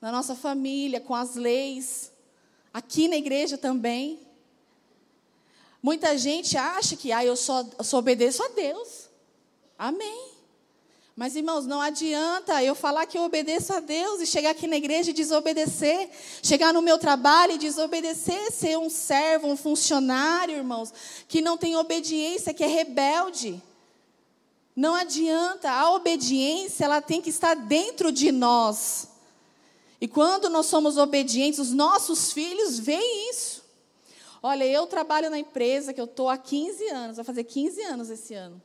na 0.00 0.10
nossa 0.10 0.34
família, 0.34 1.00
com 1.00 1.14
as 1.14 1.34
leis, 1.36 2.12
aqui 2.72 3.08
na 3.08 3.16
igreja 3.16 3.56
também. 3.56 4.18
Muita 5.82 6.16
gente 6.16 6.56
acha 6.56 6.94
que 6.94 7.10
ah, 7.10 7.24
eu, 7.24 7.36
só, 7.36 7.66
só 7.80 7.98
obedeço 7.98 8.42
a 8.42 8.48
Deus. 8.48 9.10
Amém. 9.76 10.30
Mas, 11.14 11.36
irmãos, 11.36 11.66
não 11.66 11.80
adianta 11.80 12.62
eu 12.62 12.74
falar 12.74 13.04
que 13.04 13.18
eu 13.18 13.22
obedeço 13.22 13.72
a 13.72 13.80
Deus 13.80 14.20
e 14.20 14.26
chegar 14.26 14.50
aqui 14.50 14.66
na 14.66 14.76
igreja 14.76 15.10
e 15.10 15.14
desobedecer. 15.14 16.08
Chegar 16.42 16.72
no 16.72 16.80
meu 16.80 16.98
trabalho 16.98 17.52
e 17.52 17.58
desobedecer, 17.58 18.50
ser 18.50 18.78
um 18.78 18.88
servo, 18.88 19.48
um 19.48 19.56
funcionário, 19.56 20.56
irmãos, 20.56 20.92
que 21.28 21.42
não 21.42 21.58
tem 21.58 21.76
obediência, 21.76 22.54
que 22.54 22.64
é 22.64 22.68
rebelde. 22.68 23.60
Não 24.74 24.94
adianta, 24.94 25.70
a 25.70 25.90
obediência, 25.92 26.84
ela 26.84 27.02
tem 27.02 27.20
que 27.20 27.28
estar 27.28 27.54
dentro 27.54 28.10
de 28.10 28.32
nós. 28.32 29.08
E 30.00 30.08
quando 30.08 30.48
nós 30.48 30.66
somos 30.66 30.96
obedientes, 30.96 31.58
os 31.58 31.72
nossos 31.72 32.32
filhos 32.32 32.78
veem 32.78 33.30
isso. 33.30 33.61
Olha, 34.42 34.64
eu 34.64 34.86
trabalho 34.88 35.30
na 35.30 35.38
empresa 35.38 35.92
que 35.92 36.00
eu 36.00 36.06
estou 36.06 36.28
há 36.28 36.36
15 36.36 36.88
anos, 36.88 37.16
vai 37.16 37.24
fazer 37.24 37.44
15 37.44 37.80
anos 37.82 38.10
esse 38.10 38.34
ano. 38.34 38.60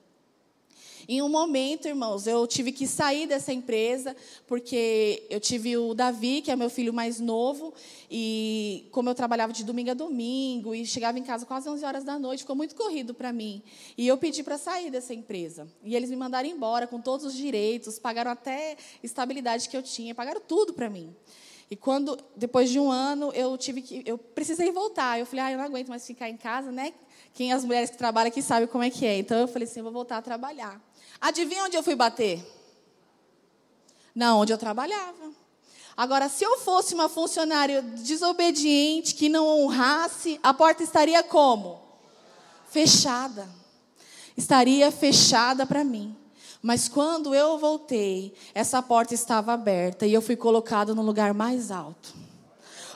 Em 1.10 1.22
um 1.22 1.30
momento, 1.30 1.88
irmãos, 1.88 2.28
eu 2.28 2.46
tive 2.48 2.72
que 2.72 2.86
sair 2.86 3.28
dessa 3.28 3.54
empresa, 3.54 4.14
porque 4.46 5.24
eu 5.30 5.40
tive 5.40 5.78
o 5.78 5.94
Davi, 5.94 6.42
que 6.42 6.52
é 6.52 6.56
meu 6.56 6.70
filho 6.70 6.92
mais 6.92 7.20
novo, 7.20 7.74
e 8.12 8.88
como 8.92 9.10
eu 9.10 9.16
trabalhava 9.16 9.54
de 9.54 9.64
domingo 9.64 9.92
a 9.92 9.94
domingo, 9.94 10.76
e 10.76 10.86
chegava 10.86 11.18
em 11.18 11.24
casa 11.24 11.46
quase 11.46 11.70
11 11.70 11.86
horas 11.86 12.04
da 12.04 12.20
noite, 12.20 12.40
ficou 12.40 12.56
muito 12.58 12.76
corrido 12.76 13.14
para 13.14 13.32
mim. 13.32 13.62
E 13.98 14.06
eu 14.06 14.18
pedi 14.18 14.44
para 14.44 14.58
sair 14.58 14.92
dessa 14.92 15.14
empresa. 15.14 15.68
E 15.82 15.96
eles 15.96 16.10
me 16.10 16.16
mandaram 16.18 16.50
embora 16.50 16.88
com 16.88 17.00
todos 17.00 17.26
os 17.26 17.34
direitos, 17.34 18.00
pagaram 18.00 18.32
até 18.32 18.76
estabilidade 19.02 19.70
que 19.70 19.78
eu 19.78 19.84
tinha, 19.84 20.14
pagaram 20.14 20.42
tudo 20.42 20.74
para 20.74 20.90
mim. 20.90 21.16
E 21.70 21.76
quando, 21.76 22.18
depois 22.36 22.70
de 22.70 22.80
um 22.80 22.90
ano, 22.90 23.32
eu 23.34 23.58
tive 23.58 23.82
que, 23.82 24.02
eu 24.06 24.18
precisei 24.18 24.72
voltar. 24.72 25.20
Eu 25.20 25.26
falei, 25.26 25.46
ah, 25.46 25.52
eu 25.52 25.58
não 25.58 25.66
aguento 25.66 25.90
mais 25.90 26.06
ficar 26.06 26.30
em 26.30 26.38
casa, 26.38 26.72
né? 26.72 26.94
Quem 27.34 27.52
as 27.52 27.66
mulheres 27.66 27.90
que 27.90 27.98
trabalham 27.98 28.30
aqui 28.30 28.42
sabem 28.42 28.68
como 28.68 28.84
é 28.84 28.90
que 28.90 29.06
é. 29.06 29.18
Então 29.18 29.38
eu 29.38 29.48
falei 29.48 29.68
assim, 29.68 29.80
eu 29.80 29.84
vou 29.84 29.94
voltar 29.94 30.18
a 30.18 30.22
trabalhar. 30.22 30.82
Adivinha 31.20 31.66
onde 31.66 31.76
eu 31.76 31.84
fui 31.84 31.96
bater? 31.96 32.46
Não, 34.16 34.40
onde 34.40 34.54
eu 34.54 34.58
trabalhava. 34.58 35.32
Agora, 35.96 36.30
se 36.30 36.44
eu 36.44 36.58
fosse 36.60 36.94
uma 36.94 37.10
funcionária 37.10 37.82
desobediente, 37.82 39.16
que 39.16 39.28
não 39.28 39.48
honrasse, 39.48 40.40
a 40.44 40.54
porta 40.54 40.84
estaria 40.84 41.22
como? 41.24 41.82
Fechada. 42.70 43.50
Estaria 44.38 44.92
fechada 44.92 45.66
para 45.66 45.84
mim. 45.84 46.16
Mas 46.68 46.90
quando 46.90 47.34
eu 47.34 47.58
voltei, 47.58 48.34
essa 48.54 48.82
porta 48.82 49.14
estava 49.14 49.54
aberta 49.54 50.06
e 50.06 50.14
eu 50.14 50.22
fui 50.22 50.36
colocado 50.36 50.94
no 50.94 51.02
lugar 51.02 51.34
mais 51.34 51.72
alto. 51.72 52.14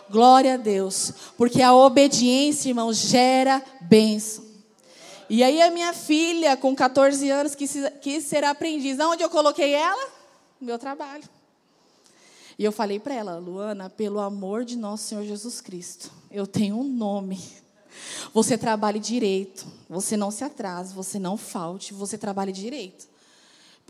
Glória 0.09 0.55
a 0.55 0.57
Deus, 0.57 1.13
porque 1.37 1.61
a 1.61 1.73
obediência, 1.73 2.67
irmãos, 2.67 2.97
gera 2.97 3.63
bênção. 3.79 4.43
E 5.29 5.41
aí 5.41 5.61
a 5.61 5.71
minha 5.71 5.93
filha, 5.93 6.57
com 6.57 6.75
14 6.75 7.29
anos, 7.29 7.55
quis, 7.55 7.77
quis 8.01 8.25
ser 8.25 8.43
aprendiz. 8.43 8.99
Onde 8.99 9.23
eu 9.23 9.29
coloquei 9.29 9.73
ela? 9.73 10.05
No 10.59 10.67
meu 10.67 10.77
trabalho. 10.77 11.23
E 12.59 12.65
eu 12.65 12.73
falei 12.73 12.99
para 12.99 13.13
ela, 13.13 13.39
Luana, 13.39 13.89
pelo 13.89 14.19
amor 14.19 14.65
de 14.65 14.75
nosso 14.75 15.05
Senhor 15.05 15.23
Jesus 15.23 15.61
Cristo, 15.61 16.11
eu 16.29 16.45
tenho 16.45 16.75
um 16.75 16.83
nome. 16.83 17.39
Você 18.33 18.57
trabalhe 18.57 18.99
direito, 18.99 19.65
você 19.89 20.17
não 20.17 20.29
se 20.29 20.43
atrase, 20.43 20.93
você 20.93 21.17
não 21.17 21.37
falte, 21.37 21.93
você 21.93 22.17
trabalhe 22.17 22.51
direito. 22.51 23.09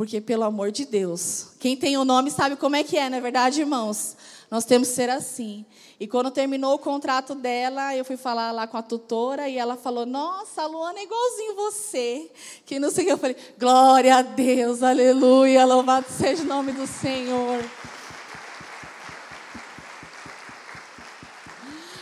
Porque, 0.02 0.20
pelo 0.20 0.46
amor 0.46 0.72
de 0.72 0.84
Deus, 0.84 1.50
quem 1.60 1.78
tem 1.78 1.96
o 1.96 2.04
nome 2.04 2.32
sabe 2.32 2.56
como 2.56 2.76
é 2.76 2.84
que 2.84 2.98
é, 2.98 3.08
não 3.08 3.20
é 3.20 3.22
verdade, 3.22 3.62
irmãos? 3.62 4.18
Nós 4.50 4.66
temos 4.66 4.88
que 4.88 4.96
ser 4.96 5.12
assim. 5.12 5.64
E 6.00 6.08
quando 6.08 6.32
terminou 6.32 6.74
o 6.74 6.80
contrato 6.80 7.36
dela, 7.36 7.96
eu 7.96 8.04
fui 8.04 8.18
falar 8.18 8.52
lá 8.52 8.66
com 8.66 8.78
a 8.78 8.82
tutora 8.82 9.48
e 9.48 9.60
ela 9.60 9.78
falou: 9.78 10.04
Nossa, 10.08 10.64
a 10.64 10.66
Luana 10.66 10.98
é 10.98 11.04
igualzinho 11.04 11.56
você. 11.56 12.32
Que 12.66 12.80
não 12.80 12.90
sei 12.90 13.04
o 13.04 13.06
que. 13.06 13.14
Eu 13.14 13.18
falei: 13.20 13.36
Glória 13.60 14.16
a 14.16 14.22
Deus, 14.24 14.82
aleluia, 14.82 15.64
louvado 15.66 16.08
seja 16.10 16.42
o 16.42 16.48
nome 16.48 16.72
do 16.72 16.88
Senhor. 16.88 17.64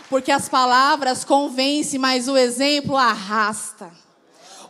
Porque 0.09 0.31
as 0.31 0.47
palavras 0.47 1.25
convencem, 1.25 1.99
mas 1.99 2.29
o 2.29 2.37
exemplo 2.37 2.95
arrasta. 2.95 3.91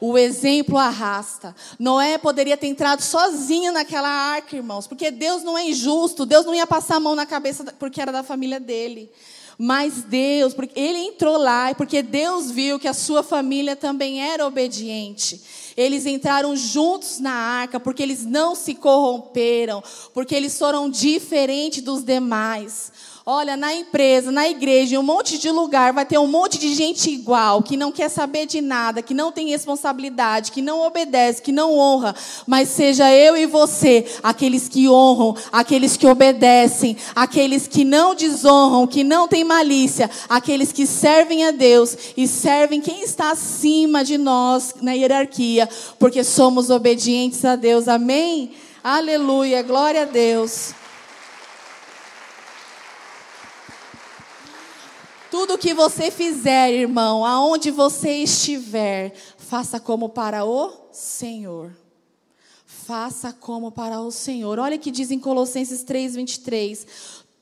O 0.01 0.17
exemplo 0.17 0.77
arrasta. 0.77 1.55
Noé 1.77 2.17
poderia 2.17 2.55
ter 2.55 2.67
entrado 2.67 3.01
sozinho 3.01 3.71
naquela 3.71 4.09
arca, 4.09 4.55
irmãos, 4.55 4.87
porque 4.87 5.11
Deus 5.11 5.43
não 5.43 5.57
é 5.57 5.67
injusto, 5.67 6.25
Deus 6.25 6.45
não 6.45 6.55
ia 6.55 6.65
passar 6.65 6.95
a 6.95 6.99
mão 6.99 7.15
na 7.15 7.25
cabeça 7.25 7.65
porque 7.77 8.01
era 8.01 8.11
da 8.11 8.23
família 8.23 8.59
dele. 8.59 9.11
Mas 9.61 10.03
Deus, 10.03 10.53
porque 10.53 10.79
ele 10.79 10.99
entrou 10.99 11.37
lá, 11.37 11.75
porque 11.75 12.01
Deus 12.01 12.49
viu 12.49 12.79
que 12.79 12.87
a 12.87 12.93
sua 12.93 13.21
família 13.21 13.75
também 13.75 14.21
era 14.21 14.47
obediente. 14.47 15.41
Eles 15.75 16.05
entraram 16.05 16.55
juntos 16.55 17.19
na 17.19 17.33
arca, 17.33 17.77
porque 17.77 18.01
eles 18.01 18.25
não 18.25 18.55
se 18.55 18.73
corromperam, 18.73 19.83
porque 20.13 20.33
eles 20.33 20.57
foram 20.57 20.89
diferentes 20.89 21.83
dos 21.83 22.05
demais. 22.05 22.89
Olha, 23.25 23.57
na 23.57 23.73
empresa, 23.73 24.31
na 24.31 24.47
igreja, 24.47 24.95
em 24.95 24.97
um 24.97 25.03
monte 25.03 25.37
de 25.37 25.51
lugar, 25.51 25.91
vai 25.91 26.05
ter 26.05 26.17
um 26.17 26.25
monte 26.25 26.57
de 26.57 26.73
gente 26.73 27.11
igual, 27.11 27.61
que 27.61 27.75
não 27.75 27.91
quer 27.91 28.09
saber 28.09 28.45
de 28.45 28.61
nada, 28.61 29.01
que 29.01 29.13
não 29.13 29.31
tem 29.31 29.49
responsabilidade, 29.49 30.51
que 30.51 30.61
não 30.61 30.81
obedece, 30.81 31.41
que 31.41 31.51
não 31.51 31.77
honra. 31.77 32.15
Mas 32.47 32.69
seja 32.69 33.11
eu 33.13 33.35
e 33.35 33.45
você, 33.45 34.05
aqueles 34.23 34.69
que 34.69 34.87
honram, 34.87 35.35
aqueles 35.51 35.97
que 35.97 36.07
obedecem, 36.07 36.95
aqueles 37.13 37.67
que 37.67 37.83
não 37.83 38.15
desonram, 38.15 38.87
que 38.87 39.03
não 39.03 39.27
têm 39.27 39.43
malícia, 39.43 40.09
aqueles 40.29 40.71
que 40.71 40.87
servem 40.87 41.45
a 41.45 41.51
Deus 41.51 41.97
e 42.15 42.25
servem 42.27 42.79
quem 42.79 43.03
está 43.03 43.31
acima 43.31 44.03
de 44.03 44.17
nós 44.17 44.75
na 44.81 44.93
hierarquia, 44.93 45.67
porque 45.99 46.23
somos 46.23 46.69
obedientes 46.69 47.43
a 47.43 47.55
Deus. 47.57 47.87
Amém? 47.87 48.51
Aleluia, 48.81 49.61
glória 49.61 50.03
a 50.03 50.05
Deus. 50.05 50.78
Tudo 55.31 55.57
que 55.57 55.73
você 55.73 56.09
fizer, 56.09 56.73
irmão, 56.73 57.23
aonde 57.23 57.69
você 57.69 58.23
estiver, 58.23 59.13
faça 59.37 59.79
como 59.79 60.09
para 60.09 60.43
o 60.43 60.71
Senhor. 60.91 61.71
Faça 62.65 63.31
como 63.31 63.71
para 63.71 64.01
o 64.01 64.11
Senhor. 64.11 64.57
Olha 64.57 64.77
que 64.77 64.89
diz 64.89 65.11
em 65.11 65.19
Colossenses 65.19 65.83
3, 65.83 66.15
23 66.15 66.87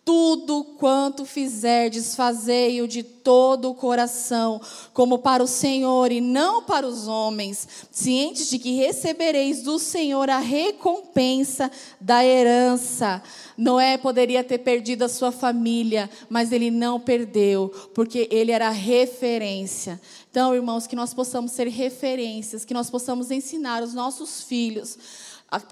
tudo 0.08 0.64
quanto 0.64 1.26
fizerdes, 1.26 2.16
fazei-o 2.16 2.88
de 2.88 3.04
todo 3.04 3.70
o 3.70 3.76
coração, 3.76 4.62
como 4.94 5.20
para 5.20 5.44
o 5.44 5.48
Senhor 5.48 6.14
e 6.14 6.22
não 6.22 6.64
para 6.64 6.88
os 6.88 7.10
homens, 7.10 7.68
cientes 7.92 8.50
de 8.50 8.58
que 8.58 8.72
recebereis 8.72 9.64
do 9.64 9.78
Senhor 9.78 10.30
a 10.30 10.40
recompensa 10.40 11.70
da 12.00 12.24
herança. 12.24 13.22
Noé 13.58 13.98
poderia 13.98 14.46
ter 14.46 14.60
perdido 14.60 15.04
a 15.04 15.10
sua 15.10 15.30
família, 15.30 16.10
mas 16.30 16.54
ele 16.54 16.72
não 16.72 17.02
perdeu, 17.02 17.70
porque 17.94 18.30
ele 18.32 18.54
era 18.54 18.70
referência. 18.70 20.00
Então, 20.38 20.54
irmãos, 20.54 20.86
que 20.86 20.96
nós 20.96 21.16
possamos 21.16 21.52
ser 21.52 21.68
referências, 21.68 22.64
que 22.64 22.72
nós 22.72 22.92
possamos 22.92 23.32
ensinar 23.32 23.82
os 23.82 23.96
nossos 23.96 24.44
filhos 24.44 24.96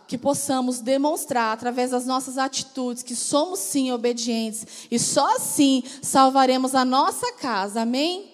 que 0.08 0.18
possamos 0.18 0.80
demonstrar 0.80 1.54
através 1.54 1.92
das 1.92 2.08
nossas 2.08 2.40
atitudes 2.40 3.04
que 3.04 3.16
somos 3.16 3.60
sim 3.60 3.92
obedientes 3.92 4.88
e 4.90 4.98
só 4.98 5.36
assim 5.36 5.84
salvaremos 6.02 6.74
a 6.74 6.84
nossa 6.84 7.32
casa, 7.34 7.82
amém? 7.82 8.34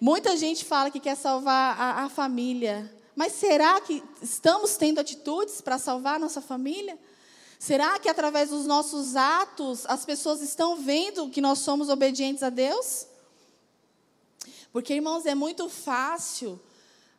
Muita 0.00 0.36
gente 0.36 0.64
fala 0.64 0.90
que 0.90 0.98
quer 0.98 1.14
salvar 1.14 1.80
a, 1.80 2.02
a 2.06 2.08
família, 2.08 2.92
mas 3.14 3.34
será 3.34 3.80
que 3.80 4.02
estamos 4.20 4.76
tendo 4.76 4.98
atitudes 4.98 5.60
para 5.60 5.78
salvar 5.78 6.16
a 6.16 6.18
nossa 6.18 6.40
família? 6.40 6.98
Será 7.56 8.00
que 8.00 8.08
através 8.08 8.50
dos 8.50 8.66
nossos 8.66 9.14
atos 9.14 9.86
as 9.86 10.04
pessoas 10.04 10.42
estão 10.42 10.74
vendo 10.74 11.30
que 11.30 11.40
nós 11.40 11.60
somos 11.60 11.88
obedientes 11.88 12.42
a 12.42 12.50
Deus? 12.50 13.06
Porque, 14.78 14.94
irmãos, 14.94 15.26
é 15.26 15.34
muito 15.34 15.68
fácil 15.68 16.60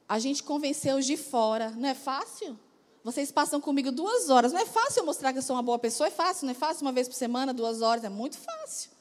a 0.07 0.17
gente 0.17 0.41
convencer 0.41 0.95
os 0.95 1.05
de 1.05 1.17
fora, 1.17 1.71
não 1.71 1.89
é 1.89 1.93
fácil? 1.93 2.57
Vocês 3.03 3.33
passam 3.33 3.59
comigo 3.59 3.91
duas 3.91 4.29
horas. 4.29 4.53
Não 4.53 4.61
é 4.61 4.65
fácil 4.65 5.05
mostrar 5.05 5.33
que 5.33 5.39
eu 5.39 5.41
sou 5.41 5.57
uma 5.57 5.61
boa 5.61 5.77
pessoa, 5.77 6.07
é 6.07 6.09
fácil, 6.09 6.45
não 6.45 6.51
é 6.51 6.55
fácil 6.55 6.83
uma 6.83 6.93
vez 6.93 7.09
por 7.09 7.15
semana, 7.15 7.53
duas 7.53 7.81
horas, 7.81 8.05
é 8.05 8.07
muito 8.07 8.37
fácil. 8.37 8.91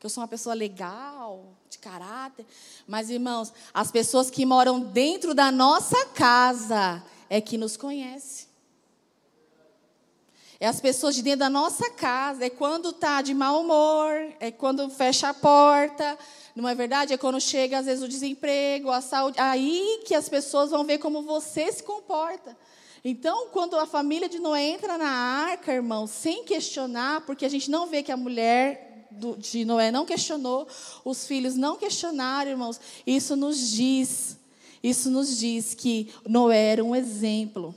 Que 0.00 0.06
eu 0.06 0.10
sou 0.10 0.22
uma 0.22 0.26
pessoa 0.26 0.56
legal, 0.56 1.54
de 1.68 1.78
caráter. 1.78 2.44
Mas, 2.84 3.10
irmãos, 3.10 3.52
as 3.72 3.92
pessoas 3.92 4.28
que 4.28 4.44
moram 4.44 4.80
dentro 4.80 5.32
da 5.32 5.52
nossa 5.52 6.04
casa, 6.06 7.04
é 7.28 7.40
que 7.40 7.56
nos 7.56 7.76
conhece. 7.76 8.48
É 10.58 10.66
as 10.66 10.80
pessoas 10.80 11.14
de 11.14 11.22
dentro 11.22 11.38
da 11.38 11.48
nossa 11.48 11.88
casa, 11.90 12.44
é 12.44 12.50
quando 12.50 12.90
está 12.90 13.22
de 13.22 13.32
mau 13.34 13.60
humor, 13.60 14.34
é 14.40 14.50
quando 14.50 14.90
fecha 14.90 15.28
a 15.28 15.34
porta, 15.34 16.18
não 16.54 16.68
é 16.68 16.74
verdade? 16.74 17.12
É 17.12 17.16
quando 17.16 17.40
chega, 17.40 17.78
às 17.78 17.86
vezes, 17.86 18.02
o 18.02 18.08
desemprego, 18.08 18.90
a 18.90 19.00
saúde. 19.00 19.38
Aí 19.40 20.02
que 20.04 20.14
as 20.14 20.28
pessoas 20.28 20.70
vão 20.70 20.84
ver 20.84 20.98
como 20.98 21.22
você 21.22 21.70
se 21.72 21.82
comporta. 21.82 22.56
Então, 23.04 23.48
quando 23.48 23.78
a 23.78 23.86
família 23.86 24.28
de 24.28 24.38
Noé 24.38 24.68
entra 24.68 24.98
na 24.98 25.08
arca, 25.08 25.72
irmão, 25.72 26.06
sem 26.06 26.44
questionar, 26.44 27.22
porque 27.24 27.46
a 27.46 27.48
gente 27.48 27.70
não 27.70 27.86
vê 27.86 28.02
que 28.02 28.12
a 28.12 28.16
mulher 28.16 29.08
de 29.38 29.64
Noé 29.64 29.90
não 29.90 30.04
questionou, 30.04 30.68
os 31.04 31.26
filhos 31.26 31.56
não 31.56 31.76
questionaram, 31.76 32.50
irmãos, 32.50 32.80
isso 33.06 33.34
nos 33.36 33.70
diz, 33.70 34.36
isso 34.82 35.10
nos 35.10 35.38
diz 35.38 35.74
que 35.74 36.12
Noé 36.28 36.72
era 36.72 36.84
um 36.84 36.94
exemplo. 36.94 37.74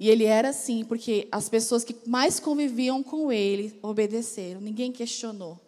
E 0.00 0.08
ele 0.08 0.24
era 0.24 0.50
assim, 0.50 0.84
porque 0.84 1.26
as 1.30 1.48
pessoas 1.48 1.82
que 1.82 1.96
mais 2.06 2.38
conviviam 2.38 3.02
com 3.02 3.32
ele 3.32 3.78
obedeceram, 3.82 4.60
ninguém 4.60 4.92
questionou. 4.92 5.58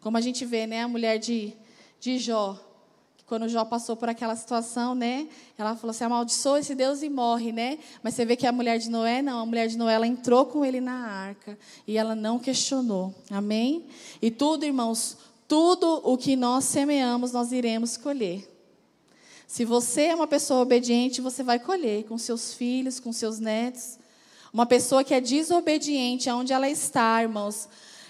Como 0.00 0.16
a 0.16 0.20
gente 0.20 0.44
vê, 0.44 0.66
né, 0.66 0.82
a 0.82 0.88
mulher 0.88 1.18
de, 1.18 1.52
de 2.00 2.18
Jó, 2.18 2.58
quando 3.26 3.48
Jó 3.48 3.64
passou 3.64 3.94
por 3.94 4.08
aquela 4.08 4.34
situação, 4.34 4.94
né, 4.94 5.28
ela 5.58 5.76
falou 5.76 5.90
assim: 5.90 6.04
amaldiçoa 6.04 6.60
esse 6.60 6.74
Deus 6.74 7.02
e 7.02 7.08
morre, 7.08 7.52
né? 7.52 7.78
Mas 8.02 8.14
você 8.14 8.24
vê 8.24 8.36
que 8.36 8.46
a 8.46 8.52
mulher 8.52 8.78
de 8.78 8.88
Noé, 8.88 9.20
não, 9.20 9.40
a 9.40 9.46
mulher 9.46 9.68
de 9.68 9.76
Noé, 9.76 9.94
ela 9.94 10.06
entrou 10.06 10.46
com 10.46 10.64
ele 10.64 10.80
na 10.80 11.06
arca 11.06 11.58
e 11.86 11.98
ela 11.98 12.14
não 12.14 12.38
questionou, 12.38 13.14
amém? 13.30 13.84
E 14.22 14.30
tudo, 14.30 14.64
irmãos, 14.64 15.18
tudo 15.46 16.00
o 16.04 16.16
que 16.16 16.36
nós 16.36 16.64
semeamos, 16.64 17.32
nós 17.32 17.52
iremos 17.52 17.96
colher. 17.96 18.48
Se 19.46 19.64
você 19.64 20.02
é 20.02 20.14
uma 20.14 20.26
pessoa 20.26 20.60
obediente, 20.60 21.22
você 21.22 21.42
vai 21.42 21.58
colher 21.58 22.04
com 22.04 22.18
seus 22.18 22.52
filhos, 22.52 23.00
com 23.00 23.12
seus 23.14 23.38
netos. 23.38 23.98
Uma 24.52 24.66
pessoa 24.66 25.02
que 25.02 25.14
é 25.14 25.20
desobediente, 25.22 26.28
aonde 26.28 26.52
ela 26.52 26.68
está, 26.68 27.22
irmãos, 27.22 27.66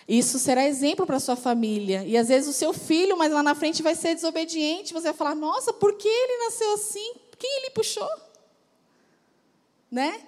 isso 0.09 0.38
será 0.38 0.66
exemplo 0.66 1.05
para 1.05 1.21
sua 1.21 1.37
família. 1.37 2.03
E 2.07 2.16
às 2.16 2.29
vezes 2.29 2.49
o 2.49 2.53
seu 2.53 2.73
filho, 2.73 3.18
mas 3.18 3.31
lá 3.31 3.42
na 3.42 3.55
frente 3.55 3.83
vai 3.83 3.94
ser 3.94 4.14
desobediente, 4.14 4.94
você 4.94 5.09
vai 5.09 5.14
falar: 5.14 5.35
"Nossa, 5.35 5.73
por 5.73 5.94
que 5.94 6.09
ele 6.09 6.44
nasceu 6.44 6.73
assim? 6.73 7.14
Quem 7.38 7.59
ele 7.59 7.71
puxou?" 7.71 8.09
Né? 9.90 10.23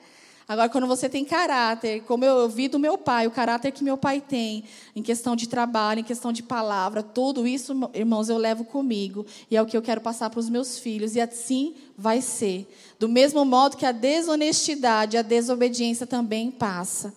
Agora, 0.51 0.69
quando 0.69 0.89
você 0.89 1.09
tem 1.09 1.25
caráter, 1.25 2.03
como 2.03 2.25
eu 2.25 2.49
vi 2.49 2.67
do 2.67 2.77
meu 2.77 2.99
pai, 2.99 3.25
o 3.25 3.31
caráter 3.31 3.71
que 3.71 3.85
meu 3.85 3.97
pai 3.97 4.21
tem, 4.21 4.65
em 4.97 5.03
questão 5.03 5.37
de 5.37 5.49
trabalho, 5.49 6.01
em 6.01 6.05
questão 6.05 6.33
de 6.33 6.43
palavra, 6.43 7.05
tudo 7.05 7.47
isso, 7.47 7.73
irmãos, 7.95 8.29
eu 8.29 8.37
levo 8.37 8.65
comigo. 8.65 9.25
E 9.49 9.57
é 9.57 9.63
o 9.63 9.67
que 9.67 9.77
eu 9.77 9.81
quero 9.81 10.01
passar 10.01 10.29
para 10.29 10.41
os 10.41 10.51
meus 10.51 10.77
filhos. 10.77 11.15
E 11.15 11.21
assim 11.21 11.77
vai 11.97 12.21
ser. 12.21 12.69
Do 12.99 13.09
mesmo 13.09 13.45
modo 13.45 13.77
que 13.77 13.87
a 13.87 13.93
desonestidade, 13.93 15.17
a 15.17 15.23
desobediência 15.23 16.05
também 16.05 16.51
passa. 16.51 17.15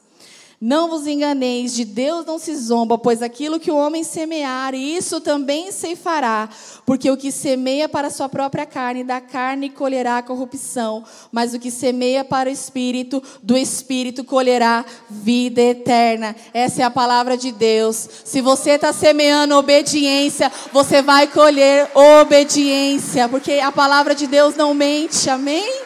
Não 0.66 0.88
vos 0.88 1.06
enganeis, 1.06 1.74
de 1.74 1.84
Deus 1.84 2.26
não 2.26 2.40
se 2.40 2.56
zomba, 2.56 2.98
pois 2.98 3.22
aquilo 3.22 3.60
que 3.60 3.70
o 3.70 3.76
homem 3.76 4.02
semear, 4.02 4.74
isso 4.74 5.20
também 5.20 5.74
se 5.74 5.94
fará. 5.94 6.48
Porque 6.86 7.12
o 7.12 7.18
que 7.18 7.34
semeia 7.34 7.90
para 7.90 8.08
a 8.08 8.10
sua 8.10 8.30
própria 8.30 8.66
carne, 8.66 9.04
da 9.04 9.20
carne 9.20 9.70
colherá 9.70 10.22
corrupção, 10.22 11.04
mas 11.34 11.54
o 11.54 11.60
que 11.60 11.70
semeia 11.70 12.24
para 12.24 12.50
o 12.50 12.54
espírito, 12.54 13.22
do 13.42 13.58
espírito 13.58 14.24
colherá 14.24 14.86
vida 15.10 15.60
eterna. 15.60 16.34
Essa 16.54 16.84
é 16.84 16.86
a 16.86 16.90
palavra 16.90 17.36
de 17.36 17.52
Deus. 17.52 18.08
Se 18.24 18.40
você 18.40 18.72
está 18.72 18.94
semeando 18.94 19.58
obediência, 19.58 20.50
você 20.72 21.02
vai 21.02 21.28
colher 21.28 21.92
obediência, 21.94 23.28
porque 23.28 23.60
a 23.60 23.70
palavra 23.70 24.16
de 24.16 24.28
Deus 24.28 24.56
não 24.56 24.74
mente, 24.74 25.30
amém? 25.30 25.82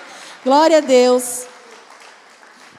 Glória 0.45 0.77
a 0.77 0.81
Deus. 0.81 1.47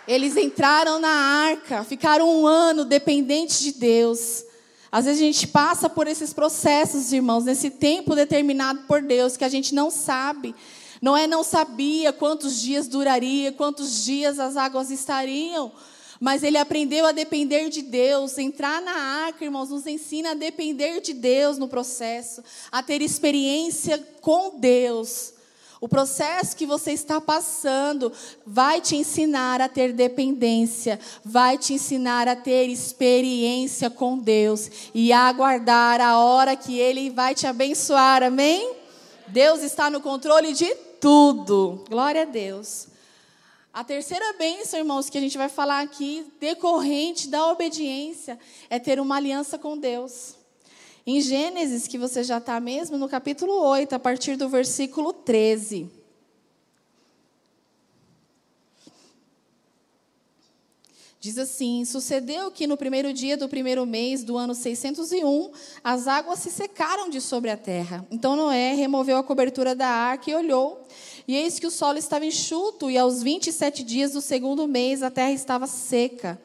Eles 0.09 0.38
entraram 0.38 0.99
na 0.99 1.11
arca, 1.11 1.85
ficaram 1.85 2.27
um 2.40 2.47
ano 2.47 2.87
dependentes 2.87 3.61
de 3.61 3.73
Deus. 3.73 4.42
Às 4.90 5.05
vezes 5.05 5.21
a 5.21 5.25
gente 5.27 5.47
passa 5.47 5.87
por 5.87 6.07
esses 6.07 6.33
processos, 6.33 7.12
irmãos, 7.12 7.44
nesse 7.44 7.68
tempo 7.68 8.14
determinado 8.14 8.85
por 8.88 9.03
Deus, 9.03 9.37
que 9.37 9.44
a 9.44 9.51
gente 9.51 9.75
não 9.75 9.90
sabe. 9.90 10.55
Não 11.03 11.14
é 11.14 11.27
não 11.27 11.44
sabia 11.44 12.11
quantos 12.11 12.59
dias 12.59 12.88
duraria, 12.88 13.53
quantos 13.53 14.03
dias 14.03 14.38
as 14.38 14.57
águas 14.57 14.90
estariam, 14.90 15.71
mas 16.18 16.42
ele 16.42 16.57
aprendeu 16.57 17.05
a 17.05 17.12
depender 17.12 17.68
de 17.68 17.83
Deus. 17.83 18.38
Entrar 18.38 18.81
na 18.81 18.92
arca, 19.27 19.44
irmãos, 19.44 19.68
nos 19.68 19.87
ensina 19.87 20.31
a 20.31 20.35
depender 20.35 21.03
de 21.03 21.12
Deus 21.12 21.59
no 21.59 21.68
processo, 21.68 22.42
a 22.73 22.83
ter 22.83 23.03
experiência 23.03 23.99
com 24.23 24.59
Deus. 24.59 25.35
O 25.81 25.88
processo 25.88 26.57
que 26.57 26.67
você 26.67 26.93
está 26.93 27.21
passando 27.21 28.12
vai 28.45 28.81
te 28.81 28.97
ensinar 28.97 29.61
a 29.61 29.69
ter 29.69 29.93
dependência, 29.93 30.99
vai 31.25 31.57
te 31.57 31.75
ensinar 31.75 32.27
a 32.27 32.35
ter 32.35 32.67
experiência 32.69 33.88
com 33.88 34.19
Deus 34.19 34.91
e 34.93 35.12
a 35.12 35.29
aguardar 35.29 36.01
a 36.01 36.19
hora 36.19 36.57
que 36.57 36.79
Ele 36.79 37.11
vai 37.11 37.35
te 37.35 37.47
abençoar, 37.47 38.25
amém? 38.25 38.75
Deus 39.29 39.62
está 39.62 39.88
no 39.88 40.01
controle 40.01 40.53
de 40.53 40.75
tudo, 41.01 41.85
glória 41.88 42.23
a 42.23 42.25
Deus. 42.25 42.88
A 43.73 43.85
terceira 43.85 44.33
bênção, 44.33 44.81
irmãos, 44.81 45.09
que 45.09 45.19
a 45.19 45.21
gente 45.21 45.38
vai 45.38 45.49
falar 45.49 45.81
aqui, 45.81 46.27
decorrente 46.41 47.29
da 47.29 47.47
obediência, 47.47 48.37
é 48.69 48.81
ter 48.81 48.99
uma 48.99 49.17
aliança 49.17 49.57
com 49.57 49.79
Deus. 49.79 50.38
Em 51.11 51.23
Gênesis, 51.23 51.87
que 51.87 51.97
você 51.97 52.23
já 52.23 52.37
está 52.37 52.61
mesmo, 52.61 52.99
no 52.99 53.09
capítulo 53.09 53.62
8, 53.62 53.94
a 53.94 53.99
partir 53.99 54.37
do 54.37 54.47
versículo 54.47 55.11
13. 55.11 55.90
Diz 61.18 61.38
assim: 61.38 61.87
Sucedeu 61.87 62.51
que 62.51 62.66
no 62.66 62.77
primeiro 62.77 63.11
dia 63.14 63.38
do 63.38 63.49
primeiro 63.49 63.87
mês 63.87 64.23
do 64.23 64.37
ano 64.37 64.55
601, 64.55 65.51
as 65.83 66.07
águas 66.07 66.40
se 66.40 66.51
secaram 66.51 67.09
de 67.09 67.23
sobre 67.23 67.51
a 67.51 67.57
terra. 67.57 68.07
Então 68.11 68.37
Noé 68.37 68.75
removeu 68.75 69.16
a 69.16 69.25
cobertura 69.25 69.75
da 69.75 69.88
arca 69.88 70.31
e 70.31 70.35
olhou. 70.35 70.87
E 71.27 71.35
eis 71.37 71.59
que 71.59 71.66
o 71.66 71.71
solo 71.71 71.97
estava 71.97 72.27
enxuto, 72.27 72.90
e 72.90 72.99
aos 72.99 73.23
27 73.23 73.83
dias 73.83 74.12
do 74.12 74.21
segundo 74.21 74.68
mês 74.68 75.03
a 75.03 75.11
terra 75.11 75.33
estava 75.33 75.66
seca. 75.66 76.38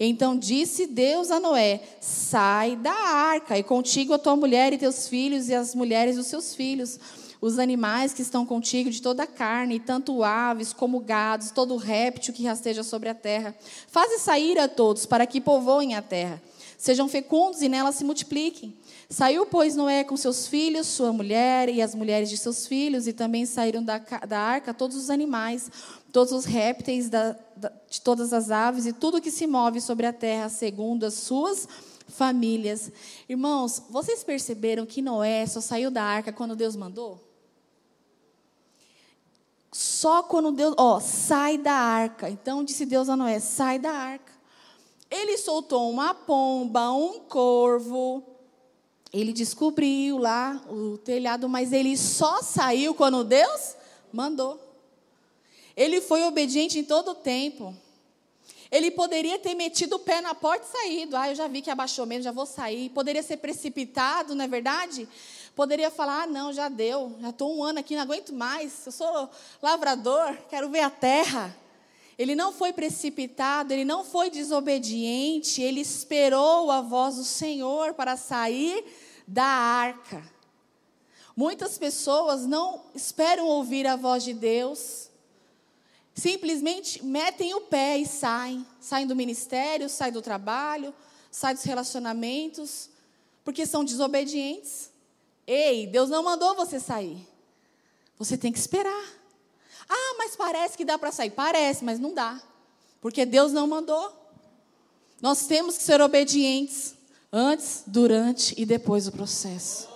Então 0.00 0.36
disse 0.36 0.86
Deus 0.86 1.30
a 1.30 1.40
Noé: 1.40 1.80
Sai 2.00 2.76
da 2.76 2.92
arca, 2.92 3.58
e 3.58 3.62
contigo 3.62 4.12
a 4.12 4.18
tua 4.18 4.36
mulher 4.36 4.72
e 4.72 4.78
teus 4.78 5.08
filhos, 5.08 5.48
e 5.48 5.54
as 5.54 5.74
mulheres 5.74 6.16
dos 6.16 6.26
seus 6.26 6.54
filhos, 6.54 6.98
os 7.40 7.58
animais 7.58 8.12
que 8.12 8.22
estão 8.22 8.44
contigo 8.46 8.90
de 8.90 9.02
toda 9.02 9.24
a 9.24 9.26
carne, 9.26 9.80
tanto 9.80 10.22
aves 10.22 10.72
como 10.72 11.00
gados, 11.00 11.50
todo 11.50 11.76
réptil 11.76 12.34
que 12.34 12.44
rasteja 12.44 12.82
sobre 12.82 13.08
a 13.08 13.14
terra. 13.14 13.54
Faze 13.88 14.18
sair 14.18 14.58
a 14.58 14.68
todos, 14.68 15.06
para 15.06 15.26
que 15.26 15.40
povoem 15.40 15.94
a 15.94 16.02
terra. 16.02 16.40
Sejam 16.76 17.08
fecundos 17.08 17.60
e 17.60 17.68
nela 17.68 17.90
se 17.90 18.04
multipliquem. 18.04 18.72
Saiu, 19.10 19.46
pois, 19.46 19.74
Noé 19.74 20.04
com 20.04 20.16
seus 20.16 20.46
filhos, 20.46 20.86
sua 20.86 21.12
mulher 21.12 21.68
e 21.68 21.82
as 21.82 21.92
mulheres 21.92 22.30
de 22.30 22.38
seus 22.38 22.68
filhos, 22.68 23.08
e 23.08 23.12
também 23.12 23.46
saíram 23.46 23.82
da, 23.82 23.98
da 23.98 24.38
arca 24.38 24.72
todos 24.72 24.96
os 24.96 25.10
animais, 25.10 25.68
todos 26.12 26.32
os 26.32 26.44
répteis 26.44 27.08
da, 27.08 27.36
da, 27.56 27.72
de 27.88 28.00
todas 28.00 28.32
as 28.32 28.50
aves 28.50 28.86
e 28.86 28.92
tudo 28.92 29.20
que 29.20 29.30
se 29.30 29.46
move 29.46 29.80
sobre 29.80 30.06
a 30.06 30.12
terra, 30.12 30.48
segundo 30.48 31.04
as 31.04 31.14
suas 31.14 31.68
famílias. 32.08 32.90
Irmãos, 33.28 33.82
vocês 33.90 34.24
perceberam 34.24 34.86
que 34.86 35.02
Noé 35.02 35.46
só 35.46 35.60
saiu 35.60 35.90
da 35.90 36.02
arca 36.02 36.32
quando 36.32 36.56
Deus 36.56 36.74
mandou? 36.74 37.20
Só 39.70 40.22
quando 40.22 40.50
Deus, 40.50 40.74
ó, 40.78 40.98
sai 40.98 41.58
da 41.58 41.72
arca. 41.72 42.30
Então 42.30 42.64
disse 42.64 42.86
Deus 42.86 43.08
a 43.08 43.16
Noé: 43.16 43.38
sai 43.38 43.78
da 43.78 43.90
arca. 43.90 44.32
Ele 45.10 45.38
soltou 45.38 45.90
uma 45.90 46.14
pomba, 46.14 46.90
um 46.90 47.20
corvo, 47.20 48.22
ele 49.12 49.32
descobriu 49.32 50.18
lá 50.18 50.60
o 50.68 50.98
telhado, 50.98 51.48
mas 51.48 51.72
ele 51.72 51.96
só 51.96 52.42
saiu 52.42 52.94
quando 52.94 53.24
Deus 53.24 53.74
mandou. 54.12 54.67
Ele 55.78 56.00
foi 56.00 56.24
obediente 56.24 56.76
em 56.76 56.82
todo 56.82 57.12
o 57.12 57.14
tempo. 57.14 57.72
Ele 58.68 58.90
poderia 58.90 59.38
ter 59.38 59.54
metido 59.54 59.94
o 59.94 59.98
pé 60.00 60.20
na 60.20 60.34
porta 60.34 60.66
e 60.66 60.72
saído. 60.72 61.16
Ah, 61.16 61.28
eu 61.28 61.36
já 61.36 61.46
vi 61.46 61.62
que 61.62 61.70
abaixou 61.70 62.04
mesmo, 62.04 62.24
já 62.24 62.32
vou 62.32 62.46
sair. 62.46 62.90
Poderia 62.90 63.22
ser 63.22 63.36
precipitado, 63.36 64.34
não 64.34 64.44
é 64.44 64.48
verdade? 64.48 65.08
Poderia 65.54 65.88
falar: 65.88 66.24
ah, 66.24 66.26
não, 66.26 66.52
já 66.52 66.68
deu, 66.68 67.14
já 67.20 67.30
estou 67.30 67.56
um 67.56 67.62
ano 67.62 67.78
aqui, 67.78 67.94
não 67.94 68.02
aguento 68.02 68.34
mais. 68.34 68.84
Eu 68.86 68.90
sou 68.90 69.30
lavrador, 69.62 70.36
quero 70.50 70.68
ver 70.68 70.80
a 70.80 70.90
terra. 70.90 71.56
Ele 72.18 72.34
não 72.34 72.52
foi 72.52 72.72
precipitado, 72.72 73.72
ele 73.72 73.84
não 73.84 74.04
foi 74.04 74.30
desobediente, 74.30 75.62
ele 75.62 75.80
esperou 75.80 76.72
a 76.72 76.80
voz 76.80 77.14
do 77.14 77.24
Senhor 77.24 77.94
para 77.94 78.16
sair 78.16 78.84
da 79.28 79.44
arca. 79.44 80.28
Muitas 81.36 81.78
pessoas 81.78 82.44
não 82.44 82.82
esperam 82.96 83.46
ouvir 83.46 83.86
a 83.86 83.94
voz 83.94 84.24
de 84.24 84.34
Deus, 84.34 85.07
simplesmente 86.18 87.04
metem 87.04 87.54
o 87.54 87.60
pé 87.60 87.98
e 87.98 88.06
saem. 88.06 88.66
Saem 88.80 89.06
do 89.06 89.14
ministério, 89.14 89.88
saem 89.88 90.12
do 90.12 90.20
trabalho, 90.20 90.92
saem 91.30 91.54
dos 91.54 91.64
relacionamentos, 91.64 92.90
porque 93.44 93.64
são 93.64 93.84
desobedientes. 93.84 94.90
Ei, 95.46 95.86
Deus 95.86 96.10
não 96.10 96.22
mandou 96.22 96.54
você 96.54 96.80
sair. 96.80 97.26
Você 98.18 98.36
tem 98.36 98.52
que 98.52 98.58
esperar. 98.58 99.04
Ah, 99.88 100.14
mas 100.18 100.34
parece 100.34 100.76
que 100.76 100.84
dá 100.84 100.98
para 100.98 101.12
sair. 101.12 101.30
Parece, 101.30 101.84
mas 101.84 101.98
não 101.98 102.12
dá. 102.12 102.42
Porque 103.00 103.24
Deus 103.24 103.52
não 103.52 103.66
mandou. 103.66 104.12
Nós 105.22 105.46
temos 105.46 105.78
que 105.78 105.84
ser 105.84 106.00
obedientes 106.00 106.94
antes, 107.32 107.84
durante 107.86 108.60
e 108.60 108.66
depois 108.66 109.04
do 109.04 109.12
processo. 109.12 109.88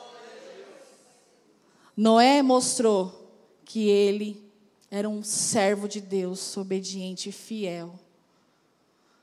Noé 1.96 2.42
mostrou 2.42 3.28
que 3.64 3.88
ele 3.88 4.51
era 4.94 5.08
um 5.08 5.24
servo 5.24 5.88
de 5.88 6.02
Deus, 6.02 6.54
obediente 6.54 7.30
e 7.30 7.32
fiel. 7.32 7.98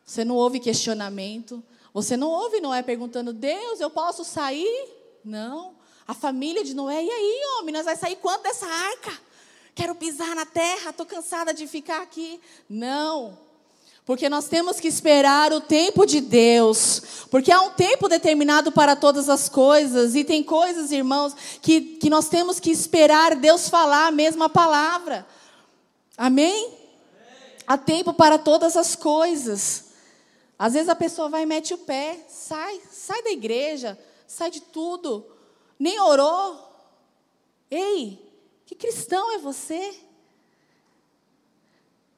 Você 0.03 0.25
não 0.25 0.35
houve 0.35 0.59
questionamento, 0.59 1.63
você 1.93 2.17
não 2.17 2.27
ouve 2.27 2.59
Noé 2.59 2.81
perguntando: 2.81 3.31
Deus, 3.31 3.79
eu 3.79 3.91
posso 3.91 4.23
sair? 4.25 4.89
Não. 5.23 5.75
A 6.07 6.15
família 6.15 6.63
de 6.63 6.73
Noé, 6.73 7.03
e 7.03 7.11
aí, 7.11 7.41
homem, 7.59 7.71
nós 7.71 7.85
vamos 7.85 7.99
sair 7.99 8.15
quanto 8.15 8.41
dessa 8.41 8.65
arca? 8.65 9.11
Quero 9.75 9.93
pisar 9.93 10.35
na 10.35 10.43
terra, 10.43 10.89
estou 10.89 11.05
cansada 11.05 11.53
de 11.53 11.67
ficar 11.67 12.01
aqui. 12.01 12.41
Não. 12.67 13.37
Porque 14.07 14.27
nós 14.27 14.47
temos 14.47 14.79
que 14.79 14.87
esperar 14.87 15.53
o 15.53 15.61
tempo 15.61 16.03
de 16.03 16.19
Deus. 16.19 17.27
Porque 17.29 17.51
há 17.51 17.61
um 17.61 17.69
tempo 17.69 18.09
determinado 18.09 18.71
para 18.71 18.95
todas 18.95 19.29
as 19.29 19.47
coisas. 19.47 20.15
E 20.15 20.23
tem 20.23 20.41
coisas, 20.41 20.91
irmãos, 20.91 21.35
que, 21.61 21.79
que 21.79 22.09
nós 22.09 22.27
temos 22.27 22.59
que 22.59 22.71
esperar 22.71 23.35
Deus 23.35 23.69
falar 23.69 24.07
a 24.07 24.11
mesma 24.11 24.49
palavra. 24.49 25.27
Amém? 26.19 26.73
Há 27.65 27.77
tempo 27.77 28.13
para 28.13 28.37
todas 28.37 28.75
as 28.75 28.93
coisas. 28.93 29.85
Às 30.57 30.73
vezes 30.73 30.89
a 30.89 30.95
pessoa 30.95 31.29
vai 31.29 31.43
e 31.43 31.45
mete 31.45 31.73
o 31.73 31.77
pé, 31.77 32.25
sai, 32.27 32.81
sai 32.91 33.23
da 33.23 33.31
igreja, 33.31 33.97
sai 34.27 34.51
de 34.51 34.59
tudo, 34.59 35.25
nem 35.79 35.97
orou. 36.01 36.59
Ei, 37.71 38.19
que 38.65 38.75
cristão 38.75 39.33
é 39.33 39.37
você? 39.37 39.97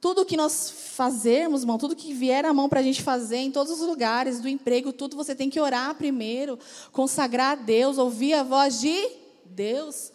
Tudo 0.00 0.26
que 0.26 0.36
nós 0.36 0.68
fazermos, 0.68 1.60
irmão, 1.60 1.78
tudo 1.78 1.94
que 1.94 2.12
vier 2.12 2.44
à 2.44 2.52
mão 2.52 2.68
para 2.68 2.80
a 2.80 2.82
gente 2.82 3.04
fazer, 3.04 3.36
em 3.36 3.52
todos 3.52 3.72
os 3.80 3.86
lugares, 3.86 4.40
do 4.40 4.48
emprego, 4.48 4.92
tudo, 4.92 5.16
você 5.16 5.32
tem 5.32 5.48
que 5.48 5.60
orar 5.60 5.94
primeiro, 5.94 6.58
consagrar 6.90 7.52
a 7.52 7.62
Deus, 7.62 7.98
ouvir 7.98 8.34
a 8.34 8.42
voz 8.42 8.80
de 8.80 9.12
Deus. 9.44 10.10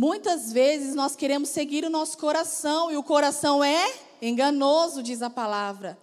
Muitas 0.00 0.52
vezes 0.52 0.94
nós 0.94 1.16
queremos 1.16 1.48
seguir 1.48 1.84
o 1.84 1.90
nosso 1.90 2.18
coração, 2.18 2.88
e 2.88 2.96
o 2.96 3.02
coração 3.02 3.64
é 3.64 3.92
enganoso, 4.22 5.02
diz 5.02 5.22
a 5.22 5.28
palavra. 5.28 5.98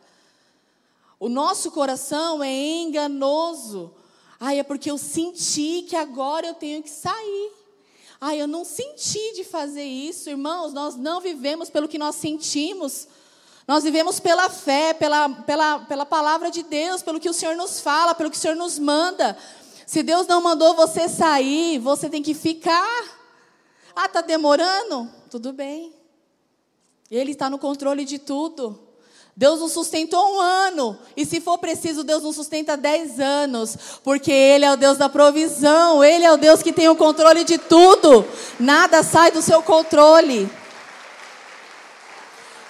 O 1.18 1.30
nosso 1.30 1.72
coração 1.72 2.44
é 2.44 2.54
enganoso. 2.54 3.94
Ai, 4.38 4.60
é 4.60 4.64
porque 4.64 4.92
eu 4.92 4.98
senti 4.98 5.86
que 5.88 5.96
agora 5.96 6.46
eu 6.46 6.54
tenho 6.54 6.84
que 6.84 6.90
sair. 6.90 7.52
Ai, 8.20 8.42
eu 8.42 8.50
não 8.50 8.66
senti 8.66 9.34
de 9.34 9.46
fazer 9.46 9.86
isso, 9.86 10.30
irmãos. 10.30 10.74
Nós 10.74 10.98
não 10.98 11.22
vivemos 11.22 11.70
pelo 11.70 11.88
que 11.88 11.98
nós 11.98 12.16
sentimos. 12.16 13.08
Nós 13.66 13.86
vivemos 13.86 14.20
pela 14.20 14.50
fé, 14.50 14.94
pela, 14.94 15.30
pela, 15.30 15.80
pela 15.80 16.06
palavra 16.06 16.52
de 16.52 16.64
Deus, 16.64 17.02
pelo 17.02 17.18
que 17.18 17.30
o 17.30 17.34
Senhor 17.34 17.56
nos 17.56 17.80
fala, 17.80 18.14
pelo 18.14 18.30
que 18.30 18.36
o 18.36 18.42
Senhor 18.42 18.58
nos 18.58 18.78
manda. 18.78 19.38
Se 19.88 20.04
Deus 20.04 20.28
não 20.28 20.42
mandou 20.42 20.76
você 20.76 21.08
sair, 21.08 21.80
você 21.80 22.10
tem 22.10 22.22
que 22.22 22.34
ficar. 22.34 23.15
Ah, 23.96 24.06
está 24.06 24.22
demorando? 24.22 25.10
Tudo 25.30 25.54
bem. 25.54 25.94
Ele 27.10 27.32
está 27.32 27.50
no 27.50 27.58
controle 27.58 28.04
de 28.04 28.20
tudo. 28.20 28.80
Deus 29.38 29.60
nos 29.60 29.74
sustentou 29.74 30.36
um 30.36 30.40
ano. 30.40 30.98
E 31.16 31.26
se 31.26 31.42
for 31.42 31.58
preciso, 31.58 32.04
Deus 32.04 32.24
nos 32.24 32.36
sustenta 32.36 32.78
dez 32.78 33.20
anos. 33.20 33.78
Porque 34.04 34.32
Ele 34.32 34.66
é 34.66 34.72
o 34.72 34.78
Deus 34.78 34.98
da 34.98 35.10
provisão. 35.10 36.04
Ele 36.04 36.26
é 36.26 36.32
o 36.32 36.38
Deus 36.38 36.64
que 36.64 36.74
tem 36.74 36.88
o 36.90 36.96
controle 36.96 37.44
de 37.44 37.58
tudo. 37.58 38.26
Nada 38.60 39.04
sai 39.04 39.32
do 39.32 39.42
seu 39.42 39.62
controle. 39.62 40.50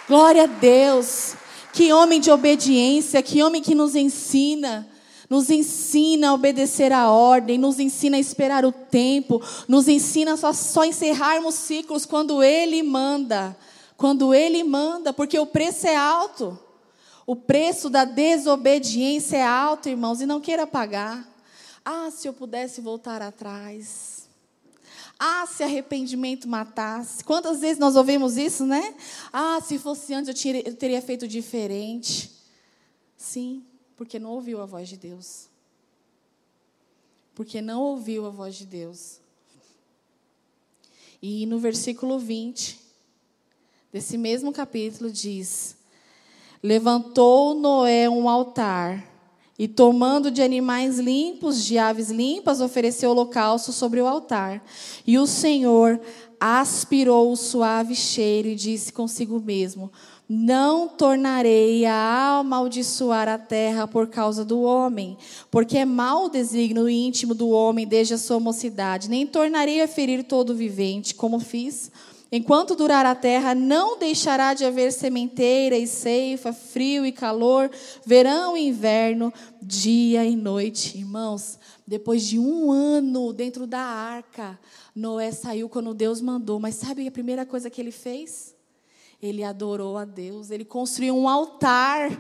Glória 0.08 0.44
a 0.44 0.48
Deus. 0.48 1.34
Que 1.72 1.94
homem 1.94 2.20
de 2.20 2.32
obediência. 2.32 3.22
Que 3.22 3.44
homem 3.44 3.62
que 3.62 3.76
nos 3.76 3.96
ensina. 3.96 4.88
Nos 5.30 5.50
ensina 5.50 6.30
a 6.30 6.34
obedecer 6.34 6.92
a 6.92 7.10
ordem, 7.10 7.58
nos 7.58 7.80
ensina 7.80 8.18
a 8.18 8.20
esperar 8.20 8.64
o 8.64 8.72
tempo, 8.72 9.42
nos 9.68 9.88
ensina 9.88 10.38
só, 10.38 10.54
só 10.54 10.86
encerrarmos 10.86 11.56
ciclos 11.56 12.06
quando 12.06 12.44
Ele 12.44 12.84
manda. 12.84 13.58
Quando 13.98 14.34
Ele 14.34 14.64
manda, 14.64 15.12
porque 15.12 15.40
o 15.40 15.46
preço 15.46 15.88
é 15.88 15.96
alto. 15.96 16.60
O 17.26 17.36
preço 17.36 17.90
da 17.90 18.06
desobediência 18.06 19.38
é 19.38 19.44
alto, 19.44 19.90
irmãos, 19.90 20.22
e 20.22 20.26
não 20.26 20.40
queira 20.40 20.68
pagar. 20.68 21.28
Ah, 21.84 22.10
se 22.12 22.28
eu 22.28 22.34
pudesse 22.34 22.82
voltar 22.82 23.22
atrás. 23.22 24.28
Ah, 25.18 25.46
se 25.48 25.64
arrependimento 25.64 26.48
matasse. 26.48 27.24
Quantas 27.24 27.62
vezes 27.62 27.80
nós 27.80 27.96
ouvimos 27.96 28.38
isso, 28.38 28.66
né? 28.66 28.94
Ah, 29.32 29.60
se 29.66 29.80
fosse 29.80 30.14
antes 30.14 30.46
eu 30.46 30.76
teria 30.76 31.02
feito 31.02 31.28
diferente. 31.28 32.32
Sim, 33.18 33.64
porque 33.96 34.20
não 34.20 34.32
ouviu 34.32 34.62
a 34.62 34.66
voz 34.66 34.90
de 34.90 34.98
Deus. 34.98 35.48
Porque 37.34 37.62
não 37.62 37.82
ouviu 37.82 38.26
a 38.26 38.30
voz 38.30 38.56
de 38.56 38.66
Deus. 38.66 39.20
E 41.22 41.46
no 41.46 41.60
versículo 41.60 42.20
20, 42.20 42.80
desse 43.92 44.18
mesmo 44.18 44.52
capítulo 44.52 45.12
diz: 45.12 45.78
Levantou 46.62 47.54
Noé 47.56 48.10
um 48.10 48.30
altar 48.30 49.12
e, 49.58 49.68
tomando 49.68 50.30
de 50.30 50.42
animais 50.42 51.00
limpos, 51.00 51.64
de 51.64 51.78
aves 51.78 52.10
limpas, 52.10 52.60
ofereceu 52.60 53.12
holocausto 53.12 53.72
sobre 53.72 54.02
o 54.02 54.08
altar. 54.08 54.64
E 55.08 55.18
o 55.18 55.26
Senhor 55.26 56.00
aspirou 56.40 57.32
o 57.32 57.38
suave 57.38 57.96
cheiro 57.96 58.50
e 58.50 58.56
disse 58.56 58.92
consigo 58.92 59.40
mesmo: 59.40 59.92
Não 60.28 60.88
tornarei 60.88 61.86
a 61.86 62.40
amaldiçoar 62.40 63.28
a 63.28 63.38
terra 63.38 63.88
por 63.88 64.08
causa 64.08 64.44
do 64.44 64.62
homem, 64.62 65.18
porque 65.52 65.78
é 65.78 65.86
mau 65.86 66.26
o 66.26 66.30
desígnio 66.30 66.90
íntimo 66.90 67.36
do 67.36 67.50
homem 67.50 67.86
desde 67.86 68.16
a 68.16 68.18
sua 68.18 68.40
mocidade, 68.40 69.10
nem 69.10 69.28
tornarei 69.28 69.82
a 69.82 69.88
ferir 69.88 70.24
todo 70.24 70.56
vivente, 70.56 71.14
como 71.14 71.40
fiz 71.40 71.92
Enquanto 72.32 72.76
durar 72.76 73.06
a 73.06 73.14
terra, 73.14 73.54
não 73.54 73.98
deixará 73.98 74.54
de 74.54 74.66
haver 74.66 74.92
sementeira 74.92 75.78
e 75.78 75.86
ceifa, 75.86 76.52
frio 76.52 77.06
e 77.06 77.12
calor, 77.12 77.70
verão 78.06 78.58
e 78.58 78.68
inverno, 78.68 79.32
dia 79.62 80.26
e 80.26 80.36
noite. 80.36 80.98
Irmãos, 80.98 81.60
depois 81.86 82.24
de 82.26 82.40
um 82.40 82.72
ano 82.72 83.32
dentro 83.32 83.68
da 83.68 83.80
arca, 83.80 84.60
Noé 84.96 85.32
saiu 85.32 85.70
quando 85.70 85.94
Deus 85.94 86.20
mandou. 86.20 86.60
Mas 86.60 86.76
sabe 86.76 87.08
a 87.08 87.12
primeira 87.12 87.46
coisa 87.46 87.70
que 87.70 87.80
ele 87.80 87.92
fez? 87.92 88.55
Ele 89.22 89.44
adorou 89.44 89.98
a 89.98 90.06
Deus, 90.06 90.52
ele 90.52 90.66
construiu 90.66 91.16
um 91.16 91.28
altar. 91.28 92.12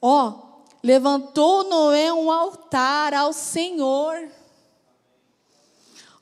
Ó, 0.00 0.34
levantou 0.82 1.64
Noé 1.68 2.12
um 2.12 2.30
altar 2.30 3.14
ao 3.14 3.32
Senhor. 3.32 4.28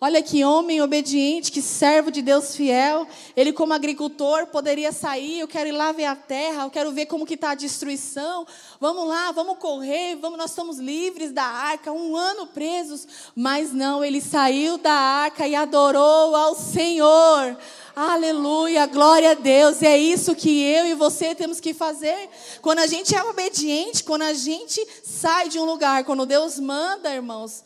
Olha 0.02 0.22
que 0.22 0.42
homem 0.42 0.80
obediente, 0.80 1.52
que 1.52 1.60
servo 1.60 2.10
de 2.10 2.22
Deus 2.22 2.56
fiel. 2.56 3.06
Ele, 3.36 3.52
como 3.52 3.74
agricultor, 3.74 4.46
poderia 4.46 4.92
sair. 4.92 5.40
Eu 5.40 5.46
quero 5.46 5.68
ir 5.68 5.72
lá 5.72 5.92
ver 5.92 6.06
a 6.06 6.16
terra. 6.16 6.62
Eu 6.62 6.70
quero 6.70 6.90
ver 6.90 7.04
como 7.04 7.26
que 7.26 7.34
está 7.34 7.50
a 7.50 7.54
destruição. 7.54 8.46
Vamos 8.80 9.06
lá, 9.06 9.30
vamos 9.32 9.58
correr. 9.58 10.16
Vamos, 10.16 10.38
nós 10.38 10.52
estamos 10.52 10.78
livres 10.78 11.32
da 11.32 11.44
arca. 11.44 11.92
Um 11.92 12.16
ano 12.16 12.46
presos, 12.46 13.06
mas 13.36 13.74
não. 13.74 14.02
Ele 14.02 14.22
saiu 14.22 14.78
da 14.78 14.90
arca 14.90 15.46
e 15.46 15.54
adorou 15.54 16.34
ao 16.34 16.54
Senhor. 16.54 17.58
Aleluia, 17.94 18.86
glória 18.86 19.32
a 19.32 19.34
Deus. 19.34 19.82
É 19.82 19.98
isso 19.98 20.34
que 20.34 20.62
eu 20.62 20.86
e 20.86 20.94
você 20.94 21.34
temos 21.34 21.60
que 21.60 21.74
fazer. 21.74 22.30
Quando 22.62 22.78
a 22.78 22.86
gente 22.86 23.14
é 23.14 23.22
obediente, 23.22 24.02
quando 24.02 24.22
a 24.22 24.32
gente 24.32 24.80
sai 25.04 25.50
de 25.50 25.58
um 25.58 25.66
lugar, 25.66 26.04
quando 26.04 26.24
Deus 26.24 26.58
manda, 26.58 27.14
irmãos, 27.14 27.62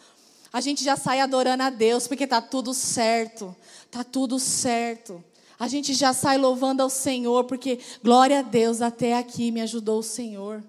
a 0.55 0.61
gente 0.61 0.85
já 0.85 0.95
sai 0.95 1.19
adorando 1.19 1.65
a 1.65 1.69
Deus, 1.69 2.07
porque 2.07 2.23
está 2.23 2.41
tudo 2.41 2.73
certo. 2.73 3.57
Está 3.87 4.05
tudo 4.05 4.39
certo. 4.39 5.23
A 5.59 5.67
gente 5.67 5.93
já 5.93 6.13
sai 6.13 6.39
louvando 6.39 6.81
ao 6.81 6.89
Senhor, 6.89 7.43
porque 7.43 7.81
glória 8.05 8.39
a 8.39 8.43
Deus, 8.43 8.81
até 8.81 9.15
aqui 9.15 9.51
me 9.51 9.61
ajudou 9.63 9.99
o 9.99 10.03
Senhor. 10.05 10.63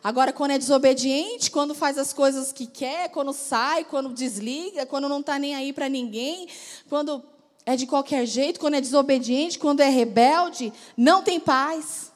Agora, 0.00 0.32
quando 0.32 0.52
é 0.52 0.58
desobediente, 0.58 1.50
quando 1.50 1.74
faz 1.74 1.98
as 1.98 2.12
coisas 2.12 2.52
que 2.52 2.66
quer, 2.66 3.08
quando 3.08 3.32
sai, 3.32 3.82
quando 3.82 4.14
desliga, 4.14 4.86
quando 4.86 5.08
não 5.08 5.18
está 5.18 5.40
nem 5.40 5.56
aí 5.56 5.72
para 5.72 5.88
ninguém, 5.88 6.46
quando 6.88 7.20
é 7.66 7.74
de 7.74 7.84
qualquer 7.84 8.26
jeito, 8.26 8.60
quando 8.60 8.74
é 8.74 8.80
desobediente, 8.80 9.58
quando 9.58 9.80
é 9.80 9.88
rebelde, 9.88 10.72
não 10.96 11.20
tem 11.20 11.40
paz 11.40 12.12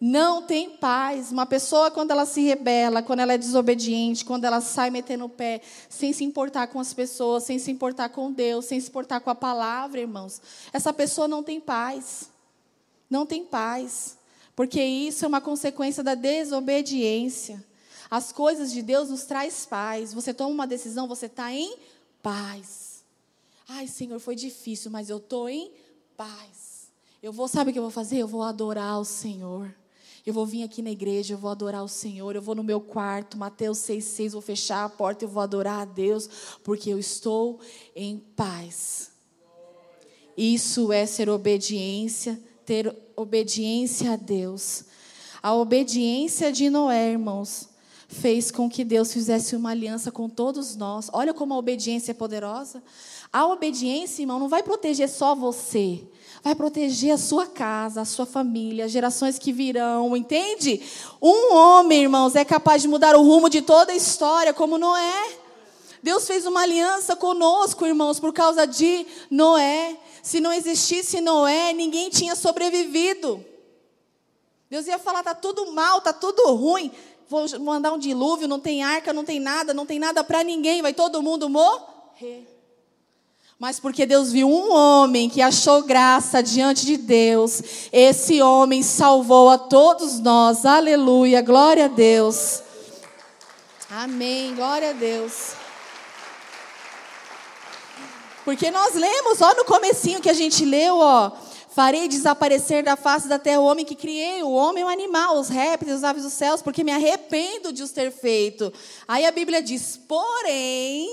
não 0.00 0.42
tem 0.42 0.70
paz. 0.70 1.32
Uma 1.32 1.46
pessoa, 1.46 1.90
quando 1.90 2.10
ela 2.10 2.26
se 2.26 2.42
rebela, 2.42 3.02
quando 3.02 3.20
ela 3.20 3.32
é 3.32 3.38
desobediente, 3.38 4.24
quando 4.24 4.44
ela 4.44 4.60
sai 4.60 4.90
metendo 4.90 5.24
o 5.24 5.28
pé, 5.28 5.60
sem 5.88 6.12
se 6.12 6.24
importar 6.24 6.66
com 6.66 6.78
as 6.78 6.92
pessoas, 6.92 7.44
sem 7.44 7.58
se 7.58 7.70
importar 7.70 8.10
com 8.10 8.30
Deus, 8.30 8.66
sem 8.66 8.78
se 8.80 8.88
importar 8.88 9.20
com 9.20 9.30
a 9.30 9.34
palavra, 9.34 10.00
irmãos, 10.00 10.40
essa 10.72 10.92
pessoa 10.92 11.26
não 11.26 11.42
tem 11.42 11.60
paz. 11.60 12.30
Não 13.08 13.24
tem 13.24 13.44
paz. 13.44 14.18
Porque 14.54 14.82
isso 14.82 15.24
é 15.24 15.28
uma 15.28 15.40
consequência 15.40 16.02
da 16.02 16.14
desobediência. 16.14 17.64
As 18.10 18.32
coisas 18.32 18.72
de 18.72 18.82
Deus 18.82 19.10
nos 19.10 19.24
traz 19.24 19.66
paz. 19.66 20.12
Você 20.12 20.32
toma 20.32 20.50
uma 20.50 20.66
decisão, 20.66 21.08
você 21.08 21.26
está 21.26 21.52
em 21.52 21.76
paz. 22.22 23.02
Ai, 23.68 23.86
Senhor, 23.86 24.20
foi 24.20 24.36
difícil, 24.36 24.90
mas 24.90 25.10
eu 25.10 25.16
estou 25.16 25.48
em 25.48 25.72
paz. 26.16 26.88
Eu 27.22 27.32
vou, 27.32 27.48
sabe 27.48 27.70
o 27.70 27.72
que 27.72 27.78
eu 27.78 27.82
vou 27.82 27.90
fazer? 27.90 28.18
Eu 28.18 28.28
vou 28.28 28.42
adorar 28.42 29.00
o 29.00 29.04
Senhor. 29.04 29.74
Eu 30.26 30.34
vou 30.34 30.44
vir 30.44 30.64
aqui 30.64 30.82
na 30.82 30.90
igreja, 30.90 31.34
eu 31.34 31.38
vou 31.38 31.48
adorar 31.48 31.84
o 31.84 31.88
Senhor. 31.88 32.34
Eu 32.34 32.42
vou 32.42 32.56
no 32.56 32.64
meu 32.64 32.80
quarto, 32.80 33.38
Mateus 33.38 33.78
6,6, 33.78 34.32
vou 34.32 34.40
fechar 34.42 34.84
a 34.84 34.88
porta, 34.88 35.24
eu 35.24 35.28
vou 35.28 35.40
adorar 35.40 35.82
a 35.82 35.84
Deus, 35.84 36.28
porque 36.64 36.90
eu 36.90 36.98
estou 36.98 37.60
em 37.94 38.18
paz. 38.34 39.12
Isso 40.36 40.92
é 40.92 41.06
ser 41.06 41.30
obediência, 41.30 42.42
ter 42.64 42.92
obediência 43.14 44.14
a 44.14 44.16
Deus. 44.16 44.86
A 45.40 45.54
obediência 45.54 46.50
de 46.50 46.68
Noé, 46.68 47.12
irmãos, 47.12 47.68
fez 48.08 48.50
com 48.50 48.68
que 48.68 48.84
Deus 48.84 49.12
fizesse 49.12 49.56
uma 49.56 49.70
aliança 49.70 50.10
com 50.10 50.28
todos 50.28 50.76
nós. 50.76 51.08
Olha 51.12 51.34
como 51.34 51.54
a 51.54 51.58
obediência 51.58 52.12
é 52.12 52.14
poderosa. 52.14 52.82
A 53.32 53.46
obediência, 53.46 54.22
irmão, 54.22 54.38
não 54.38 54.48
vai 54.48 54.62
proteger 54.62 55.08
só 55.08 55.34
você 55.34 56.06
vai 56.46 56.54
proteger 56.54 57.12
a 57.12 57.18
sua 57.18 57.44
casa, 57.44 58.02
a 58.02 58.04
sua 58.04 58.24
família, 58.24 58.88
gerações 58.88 59.36
que 59.36 59.52
virão, 59.52 60.16
entende? 60.16 60.80
Um 61.20 61.52
homem, 61.52 62.02
irmãos, 62.02 62.36
é 62.36 62.44
capaz 62.44 62.82
de 62.82 62.86
mudar 62.86 63.16
o 63.16 63.22
rumo 63.22 63.50
de 63.50 63.62
toda 63.62 63.90
a 63.90 63.96
história, 63.96 64.54
como 64.54 64.78
Noé. 64.78 65.38
Deus 66.00 66.24
fez 66.24 66.46
uma 66.46 66.62
aliança 66.62 67.16
conosco, 67.16 67.84
irmãos, 67.84 68.20
por 68.20 68.32
causa 68.32 68.64
de 68.64 69.04
Noé. 69.28 69.96
Se 70.22 70.38
não 70.38 70.52
existisse 70.52 71.20
Noé, 71.20 71.72
ninguém 71.72 72.10
tinha 72.10 72.36
sobrevivido. 72.36 73.44
Deus 74.70 74.86
ia 74.86 75.00
falar: 75.00 75.24
tá 75.24 75.34
tudo 75.34 75.72
mal, 75.72 76.00
tá 76.00 76.12
tudo 76.12 76.54
ruim. 76.54 76.92
Vou 77.28 77.44
mandar 77.60 77.92
um 77.92 77.98
dilúvio, 77.98 78.46
não 78.46 78.60
tem 78.60 78.84
arca, 78.84 79.12
não 79.12 79.24
tem 79.24 79.40
nada, 79.40 79.74
não 79.74 79.84
tem 79.84 79.98
nada 79.98 80.22
para 80.22 80.44
ninguém, 80.44 80.80
vai 80.80 80.94
todo 80.94 81.22
mundo 81.22 81.48
morrer. 81.48 82.46
Mas 83.58 83.80
porque 83.80 84.04
Deus 84.04 84.30
viu 84.30 84.48
um 84.48 84.70
homem 84.70 85.30
que 85.30 85.40
achou 85.40 85.82
graça 85.82 86.42
diante 86.42 86.84
de 86.84 86.96
Deus, 86.96 87.88
esse 87.90 88.42
homem 88.42 88.82
salvou 88.82 89.48
a 89.48 89.56
todos 89.56 90.20
nós. 90.20 90.66
Aleluia, 90.66 91.40
glória 91.40 91.86
a 91.86 91.88
Deus. 91.88 92.62
Amém, 93.90 94.54
glória 94.54 94.90
a 94.90 94.92
Deus. 94.92 95.52
Porque 98.44 98.70
nós 98.70 98.94
lemos, 98.94 99.40
ó, 99.40 99.54
no 99.54 99.64
comecinho 99.64 100.20
que 100.20 100.30
a 100.30 100.34
gente 100.34 100.64
leu, 100.64 100.98
ó, 100.98 101.32
farei 101.76 102.08
desaparecer 102.08 102.82
da 102.82 102.96
face 102.96 103.28
da 103.28 103.38
terra 103.38 103.60
o 103.60 103.66
homem 103.66 103.84
que 103.84 103.94
criei, 103.94 104.42
o 104.42 104.50
homem 104.50 104.82
o 104.82 104.88
animal, 104.88 105.38
os 105.38 105.50
répteis, 105.50 105.98
os 105.98 106.04
aves 106.04 106.22
dos 106.22 106.32
céus, 106.32 106.62
porque 106.62 106.82
me 106.82 106.90
arrependo 106.90 107.70
de 107.70 107.82
os 107.82 107.90
ter 107.90 108.10
feito. 108.10 108.72
Aí 109.06 109.26
a 109.26 109.30
Bíblia 109.30 109.60
diz: 109.60 109.94
porém, 110.08 111.06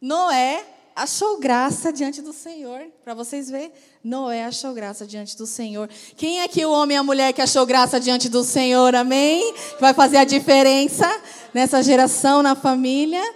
Noé 0.00 0.64
achou 0.96 1.38
graça 1.38 1.92
diante 1.92 2.22
do 2.22 2.32
Senhor. 2.32 2.80
Para 3.04 3.12
vocês 3.12 3.50
verem, 3.50 3.70
Noé 4.02 4.46
achou 4.46 4.72
graça 4.72 5.06
diante 5.06 5.36
do 5.36 5.46
Senhor. 5.46 5.86
Quem 6.16 6.40
é 6.40 6.48
que 6.48 6.64
o 6.64 6.72
homem 6.72 6.96
e 6.96 6.98
a 6.98 7.02
mulher 7.02 7.34
que 7.34 7.42
achou 7.42 7.66
graça 7.66 8.00
diante 8.00 8.30
do 8.30 8.42
Senhor? 8.42 8.94
Amém? 8.94 9.52
Que 9.52 9.82
vai 9.82 9.92
fazer 9.92 10.16
a 10.16 10.24
diferença 10.24 11.06
nessa 11.52 11.82
geração, 11.82 12.42
na 12.42 12.54
família. 12.54 13.34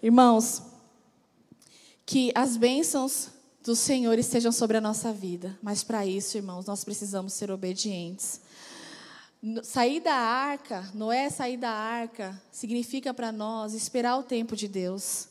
Irmãos, 0.00 0.62
que 2.06 2.30
as 2.36 2.56
bênçãos 2.56 3.34
do 3.66 3.74
Senhor 3.74 4.16
estejam 4.16 4.52
sobre 4.52 4.76
a 4.76 4.80
nossa 4.80 5.12
vida. 5.12 5.58
Mas 5.60 5.82
para 5.82 6.06
isso, 6.06 6.36
irmãos, 6.36 6.66
nós 6.66 6.84
precisamos 6.84 7.32
ser 7.32 7.50
obedientes. 7.50 8.40
Sair 9.64 9.98
da 9.98 10.14
arca, 10.14 10.88
Noé 10.94 11.28
sair 11.28 11.56
da 11.56 11.70
arca, 11.70 12.40
significa 12.52 13.12
para 13.12 13.32
nós 13.32 13.74
esperar 13.74 14.18
o 14.18 14.22
tempo 14.22 14.54
de 14.54 14.68
Deus. 14.68 15.28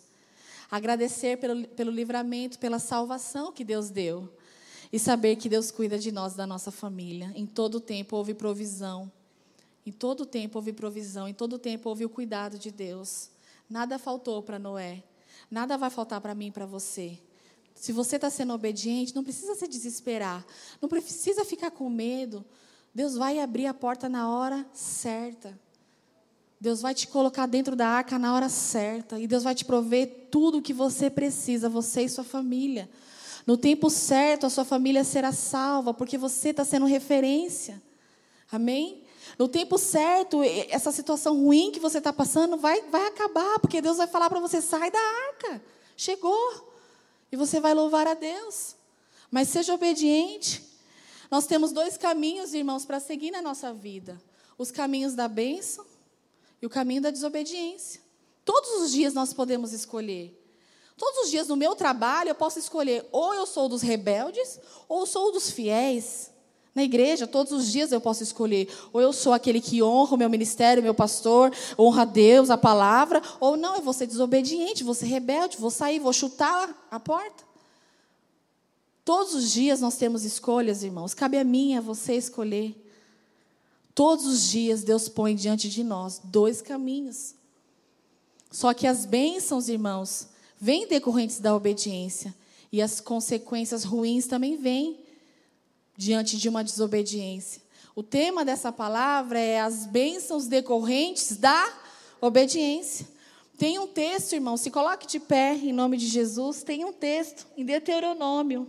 Agradecer 0.69 1.38
pelo, 1.38 1.65
pelo 1.69 1.89
livramento, 1.89 2.60
pela 2.60 2.78
salvação 2.78 3.54
que 3.54 3.63
Deus 3.63 3.89
deu. 3.89 4.30
E 4.91 5.00
saber 5.00 5.38
que 5.38 5.48
Deus 5.48 5.71
cuida 5.71 5.98
de 5.98 6.12
nós, 6.12 6.34
da 6.34 6.45
nossa 6.45 6.71
família. 6.71 7.32
Em 7.36 7.45
todo 7.45 7.80
tempo 7.80 8.17
houve 8.17 8.34
provisão. 8.34 9.10
Em 9.86 9.93
todo 9.93 10.26
tempo 10.26 10.58
houve 10.58 10.74
provisão. 10.74 11.26
Em 11.26 11.34
todo 11.34 11.58
tempo 11.58 11.88
houve 11.88 12.04
o 12.04 12.10
cuidado 12.10 12.60
de 12.60 12.69
Deus. 12.69 13.30
Nada 13.69 13.98
faltou 13.98 14.43
para 14.43 14.60
Noé. 14.60 15.04
Nada 15.50 15.78
vai 15.78 15.89
faltar 15.89 16.19
para 16.19 16.36
mim 16.36 16.48
e 16.48 16.52
para 16.52 16.65
você. 16.65 17.17
Se 17.76 17.92
você 17.92 18.16
está 18.16 18.30
sendo 18.30 18.54
obediente, 18.54 19.14
não 19.14 19.24
precisa 19.24 19.54
se 19.54 19.68
desesperar. 19.68 20.44
Não 20.82 20.88
precisa 20.88 21.44
ficar 21.44 21.70
com 21.70 21.90
medo. 21.90 22.44
Deus 22.94 23.16
vai 23.16 23.40
abrir 23.40 23.68
a 23.68 23.74
porta 23.74 24.08
na 24.08 24.30
hora 24.30 24.66
certa. 24.74 25.60
Deus 26.60 26.82
vai 26.82 26.96
te 26.96 27.08
colocar 27.08 27.46
dentro 27.46 27.76
da 27.76 27.88
arca 27.88 28.18
na 28.18 28.34
hora 28.34 28.48
certa. 28.48 29.20
E 29.20 29.28
Deus 29.28 29.44
vai 29.44 29.54
te 29.54 29.66
prover 29.66 30.30
tudo 30.32 30.60
o 30.60 30.62
que 30.62 30.74
você 30.74 31.10
precisa, 31.10 31.68
você 31.68 32.04
e 32.04 32.10
sua 32.10 32.24
família. 32.24 32.90
No 33.46 33.58
tempo 33.58 33.90
certo, 33.90 34.46
a 34.46 34.50
sua 34.50 34.66
família 34.66 35.04
será 35.04 35.32
salva, 35.32 35.94
porque 35.94 36.18
você 36.18 36.50
está 36.50 36.64
sendo 36.66 36.86
referência. 36.86 37.80
Amém? 38.52 39.04
No 39.38 39.48
tempo 39.48 39.78
certo, 39.78 40.42
essa 40.70 40.92
situação 40.92 41.44
ruim 41.44 41.72
que 41.72 41.80
você 41.80 41.98
está 41.98 42.14
passando 42.14 42.58
vai, 42.58 42.82
vai 42.84 43.08
acabar, 43.08 43.60
porque 43.60 43.82
Deus 43.82 43.98
vai 43.98 44.08
falar 44.08 44.30
para 44.30 44.40
você: 44.40 44.62
sai 44.62 44.90
da 44.90 45.00
arca. 45.00 45.62
Chegou. 45.98 46.75
E 47.36 47.38
você 47.38 47.60
vai 47.60 47.74
louvar 47.74 48.08
a 48.08 48.13
Deus. 48.13 48.78
Mas 49.30 49.50
seja 49.50 49.74
obediente. 49.74 50.63
Nós 51.30 51.45
temos 51.45 51.74
dois 51.74 51.98
caminhos, 51.98 52.54
irmãos, 52.54 52.86
para 52.86 52.98
seguir 52.98 53.30
na 53.30 53.41
nossa 53.41 53.74
vida: 53.74 54.17
os 54.58 54.71
caminhos 54.71 55.15
da 55.15 55.28
bênção 55.28 55.86
e 56.62 56.65
o 56.65 56.69
caminho 56.69 57.02
da 57.02 57.12
desobediência. 57.12 58.02
Todos 58.45 58.82
os 58.82 58.91
dias 58.93 59.13
nós 59.13 59.34
podemos 59.34 59.74
escolher. 59.74 60.41
Todos 60.95 61.26
os 61.26 61.30
dias 61.30 61.50
no 61.50 61.58
meu 61.58 61.76
trabalho 61.76 62.30
eu 62.30 62.36
posso 62.36 62.58
escolher 62.58 63.06
ou 63.12 63.34
eu 63.34 63.45
sou 63.45 63.67
dos 63.67 63.82
rebeldes 63.82 64.58
ou 64.88 65.06
sou 65.06 65.30
dos 65.34 65.52
fiéis. 65.52 66.32
Na 66.76 66.84
igreja, 66.84 67.26
todos 67.26 67.54
os 67.54 67.72
dias 67.72 67.94
eu 67.94 68.02
posso 68.02 68.22
escolher. 68.22 68.68
Ou 68.92 69.00
eu 69.00 69.14
sou 69.14 69.32
aquele 69.32 69.62
que 69.62 69.82
honra 69.82 70.16
o 70.16 70.18
meu 70.18 70.30
ministério, 70.30 70.84
meu 70.84 70.94
pastor, 70.94 71.54
honra 71.80 72.02
a 72.02 72.06
Deus, 72.06 72.50
a 72.50 72.58
palavra, 72.58 73.22
ou 73.40 73.56
não, 73.56 73.78
eu 73.78 73.82
vou 73.82 73.94
ser 73.94 74.06
desobediente, 74.06 74.84
vou 74.84 74.94
ser 74.94 75.06
rebelde, 75.06 75.56
vou 75.58 75.72
sair, 75.72 76.00
vou 76.00 76.12
chutar 76.12 76.88
a 76.92 77.00
porta. 77.00 77.46
Todos 79.06 79.34
os 79.34 79.54
dias 79.54 79.80
nós 79.80 79.96
temos 79.96 80.26
escolhas, 80.26 80.84
irmãos. 80.84 81.14
Cabe 81.14 81.38
a 81.38 81.46
mim, 81.46 81.78
a 81.78 81.82
você 81.82 82.16
escolher. 82.16 82.76
Todos 83.94 84.26
os 84.26 84.50
dias 84.50 84.84
Deus 84.84 85.08
põe 85.08 85.34
diante 85.34 85.70
de 85.70 85.82
nós 85.82 86.20
dois 86.22 86.62
caminhos. 86.62 87.36
Só 88.52 88.74
que 88.74 88.86
as 88.86 89.06
bênçãos, 89.06 89.70
irmãos, 89.70 90.28
vêm 90.60 90.88
decorrentes 90.88 91.40
da 91.40 91.56
obediência. 91.56 92.36
E 92.70 92.82
as 92.82 93.00
consequências 93.00 93.86
ruins 93.86 94.28
também 94.28 94.58
vêm 94.58 95.05
diante 95.97 96.38
de 96.38 96.49
uma 96.49 96.63
desobediência. 96.63 97.62
O 97.95 98.03
tema 98.03 98.43
dessa 98.43 98.71
palavra 98.71 99.39
é 99.39 99.60
as 99.60 99.86
bênçãos 99.86 100.47
decorrentes 100.47 101.38
da 101.38 101.73
obediência. 102.19 103.08
Tem 103.58 103.79
um 103.79 103.88
texto, 103.88 104.34
irmão, 104.34 104.58
se 104.58 104.69
coloque 104.69 105.08
de 105.08 105.17
pé 105.19 105.53
em 105.53 105.71
nome 105.71 105.95
de 105.95 106.08
Jesus. 106.08 106.62
Tem 106.62 106.84
um 106.84 106.91
texto 106.91 107.47
em 107.55 107.63
Deuteronômio. 107.63 108.67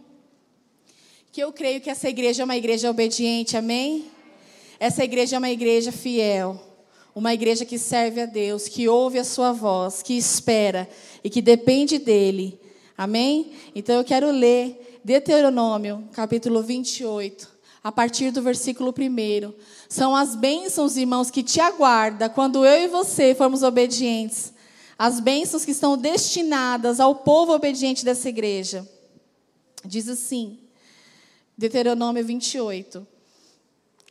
Que 1.32 1.42
eu 1.42 1.52
creio 1.52 1.80
que 1.80 1.90
essa 1.90 2.08
igreja 2.08 2.42
é 2.42 2.44
uma 2.44 2.56
igreja 2.56 2.88
obediente, 2.88 3.56
amém? 3.56 4.06
Essa 4.78 5.02
igreja 5.02 5.36
é 5.36 5.38
uma 5.38 5.50
igreja 5.50 5.90
fiel, 5.90 6.60
uma 7.14 7.34
igreja 7.34 7.64
que 7.64 7.78
serve 7.78 8.20
a 8.20 8.26
Deus, 8.26 8.68
que 8.68 8.88
ouve 8.88 9.18
a 9.18 9.24
sua 9.24 9.50
voz, 9.50 10.02
que 10.02 10.16
espera 10.16 10.88
e 11.24 11.28
que 11.28 11.42
depende 11.42 11.98
dele. 11.98 12.60
Amém? 12.96 13.52
Então 13.74 13.96
eu 13.96 14.04
quero 14.04 14.30
ler 14.30 14.86
Deuteronômio, 15.07 16.09
capítulo 16.11 16.64
28, 16.64 17.49
a 17.85 17.92
partir 17.92 18.33
do 18.33 18.42
versículo 18.42 18.90
1. 18.90 19.55
São 19.88 20.16
as 20.16 20.35
bênçãos, 20.35 20.97
irmãos, 20.97 21.31
que 21.31 21.45
te 21.45 21.61
aguarda 21.61 22.29
quando 22.29 22.66
eu 22.66 22.83
e 22.83 22.88
você 22.88 23.33
formos 23.33 23.62
obedientes. 23.62 24.53
As 24.99 25.21
bênçãos 25.21 25.64
que 25.64 25.71
estão 25.71 25.97
destinadas 25.97 26.99
ao 26.99 27.14
povo 27.14 27.53
obediente 27.53 28.05
dessa 28.05 28.29
igreja. 28.29 28.85
Diz 29.85 30.09
assim, 30.09 30.59
Deuteronômio 31.57 32.25
28. 32.25 33.07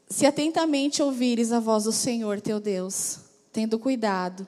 Se 0.10 0.26
atentamente 0.26 1.04
ouvires 1.04 1.52
a 1.52 1.60
voz 1.60 1.84
do 1.84 1.92
Senhor 1.92 2.40
teu 2.40 2.58
Deus, 2.58 3.20
tendo 3.52 3.78
cuidado 3.78 4.48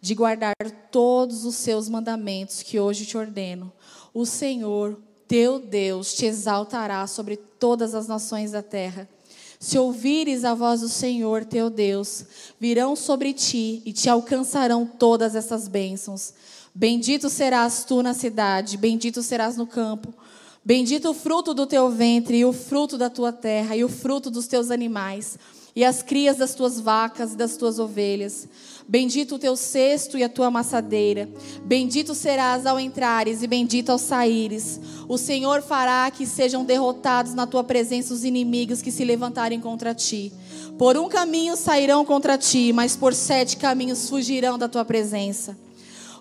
de 0.00 0.14
guardar 0.14 0.54
todos 0.92 1.44
os 1.44 1.56
seus 1.56 1.88
mandamentos 1.88 2.62
que 2.62 2.78
hoje 2.78 3.04
te 3.04 3.18
ordeno, 3.18 3.72
o 4.14 4.24
Senhor 4.24 4.96
teu 5.28 5.60
Deus 5.60 6.14
te 6.14 6.24
exaltará 6.24 7.06
sobre 7.06 7.36
todas 7.36 7.94
as 7.94 8.08
nações 8.08 8.52
da 8.52 8.62
terra. 8.62 9.08
Se 9.60 9.78
ouvires 9.78 10.44
a 10.44 10.54
voz 10.54 10.80
do 10.80 10.88
Senhor 10.88 11.44
teu 11.44 11.68
Deus, 11.68 12.24
virão 12.58 12.96
sobre 12.96 13.32
ti 13.32 13.82
e 13.84 13.92
te 13.92 14.08
alcançarão 14.08 14.86
todas 14.86 15.34
essas 15.34 15.68
bênçãos. 15.68 16.32
Bendito 16.74 17.28
serás 17.28 17.84
tu 17.84 18.02
na 18.02 18.14
cidade, 18.14 18.76
bendito 18.76 19.22
serás 19.22 19.56
no 19.56 19.66
campo. 19.66 20.14
Bendito 20.64 21.10
o 21.10 21.14
fruto 21.14 21.54
do 21.54 21.66
teu 21.66 21.90
ventre, 21.90 22.38
e 22.38 22.44
o 22.44 22.52
fruto 22.52 22.96
da 22.96 23.10
tua 23.10 23.32
terra, 23.32 23.74
e 23.76 23.82
o 23.82 23.88
fruto 23.88 24.30
dos 24.30 24.46
teus 24.46 24.70
animais, 24.70 25.38
e 25.78 25.84
as 25.84 26.02
crias 26.02 26.36
das 26.36 26.56
tuas 26.56 26.80
vacas 26.80 27.34
e 27.34 27.36
das 27.36 27.56
tuas 27.56 27.78
ovelhas. 27.78 28.48
Bendito 28.88 29.36
o 29.36 29.38
teu 29.38 29.54
cesto 29.54 30.18
e 30.18 30.24
a 30.24 30.28
tua 30.28 30.48
amassadeira. 30.48 31.28
Bendito 31.64 32.16
serás 32.16 32.66
ao 32.66 32.80
entrares 32.80 33.44
e 33.44 33.46
bendito 33.46 33.90
ao 33.90 33.96
saíres. 33.96 34.80
O 35.06 35.16
Senhor 35.16 35.62
fará 35.62 36.10
que 36.10 36.26
sejam 36.26 36.64
derrotados 36.64 37.32
na 37.32 37.46
tua 37.46 37.62
presença 37.62 38.12
os 38.12 38.24
inimigos 38.24 38.82
que 38.82 38.90
se 38.90 39.04
levantarem 39.04 39.60
contra 39.60 39.94
ti. 39.94 40.32
Por 40.76 40.96
um 40.96 41.08
caminho 41.08 41.54
sairão 41.54 42.04
contra 42.04 42.36
ti, 42.36 42.72
mas 42.72 42.96
por 42.96 43.14
sete 43.14 43.56
caminhos 43.56 44.10
fugirão 44.10 44.58
da 44.58 44.68
tua 44.68 44.84
presença. 44.84 45.56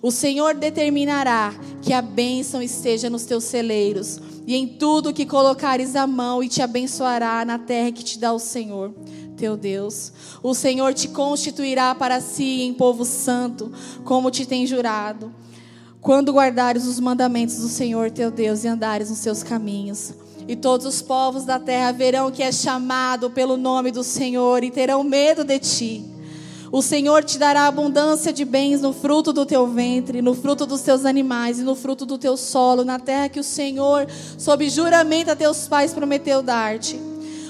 O 0.03 0.11
Senhor 0.11 0.53
determinará 0.53 1.51
que 1.81 1.93
a 1.93 2.01
bênção 2.03 2.61
esteja 2.61 3.09
nos 3.09 3.25
teus 3.25 3.45
celeiros 3.45 4.19
e 4.45 4.55
em 4.55 4.67
tudo 4.67 5.11
que 5.11 5.25
colocares 5.25 5.95
a 5.95 6.05
mão 6.05 6.43
e 6.43 6.47
te 6.47 6.61
abençoará 6.61 7.43
na 7.43 7.57
terra 7.57 7.91
que 7.91 8.03
te 8.03 8.19
dá 8.19 8.31
o 8.31 8.37
Senhor 8.37 8.93
teu 9.38 9.55
Deus. 9.55 10.11
O 10.43 10.53
Senhor 10.53 10.93
te 10.93 11.07
constituirá 11.07 11.95
para 11.95 12.19
si 12.19 12.63
em 12.63 12.73
povo 12.73 13.05
santo, 13.05 13.71
como 14.03 14.29
te 14.29 14.45
tem 14.45 14.67
jurado, 14.67 15.31
quando 16.01 16.33
guardares 16.33 16.85
os 16.85 16.99
mandamentos 16.99 17.57
do 17.59 17.69
Senhor 17.69 18.11
teu 18.11 18.29
Deus 18.29 18.63
e 18.63 18.67
andares 18.67 19.09
nos 19.09 19.19
seus 19.19 19.43
caminhos. 19.43 20.13
E 20.47 20.55
todos 20.55 20.85
os 20.85 21.01
povos 21.01 21.45
da 21.45 21.59
terra 21.59 21.91
verão 21.91 22.31
que 22.31 22.41
é 22.41 22.51
chamado 22.51 23.29
pelo 23.29 23.55
nome 23.55 23.91
do 23.91 24.03
Senhor 24.03 24.63
e 24.63 24.71
terão 24.71 25.03
medo 25.03 25.43
de 25.43 25.59
ti. 25.59 26.17
O 26.71 26.81
Senhor 26.81 27.23
te 27.23 27.38
dará 27.38 27.67
abundância 27.67 28.33
de 28.33 28.43
bens 28.43 28.81
no 28.81 28.91
fruto 28.91 29.31
do 29.31 29.45
teu 29.45 29.67
ventre, 29.67 30.21
no 30.21 30.33
fruto 30.33 30.65
dos 30.65 30.81
teus 30.81 31.05
animais 31.05 31.59
e 31.59 31.63
no 31.63 31.75
fruto 31.75 32.05
do 32.05 32.17
teu 32.17 32.35
solo, 32.35 32.83
na 32.83 32.99
terra 32.99 33.29
que 33.29 33.39
o 33.39 33.43
Senhor, 33.43 34.07
sob 34.38 34.69
juramento 34.69 35.31
a 35.31 35.35
teus 35.35 35.67
pais, 35.67 35.93
prometeu 35.93 36.41
dar-te. 36.41 36.99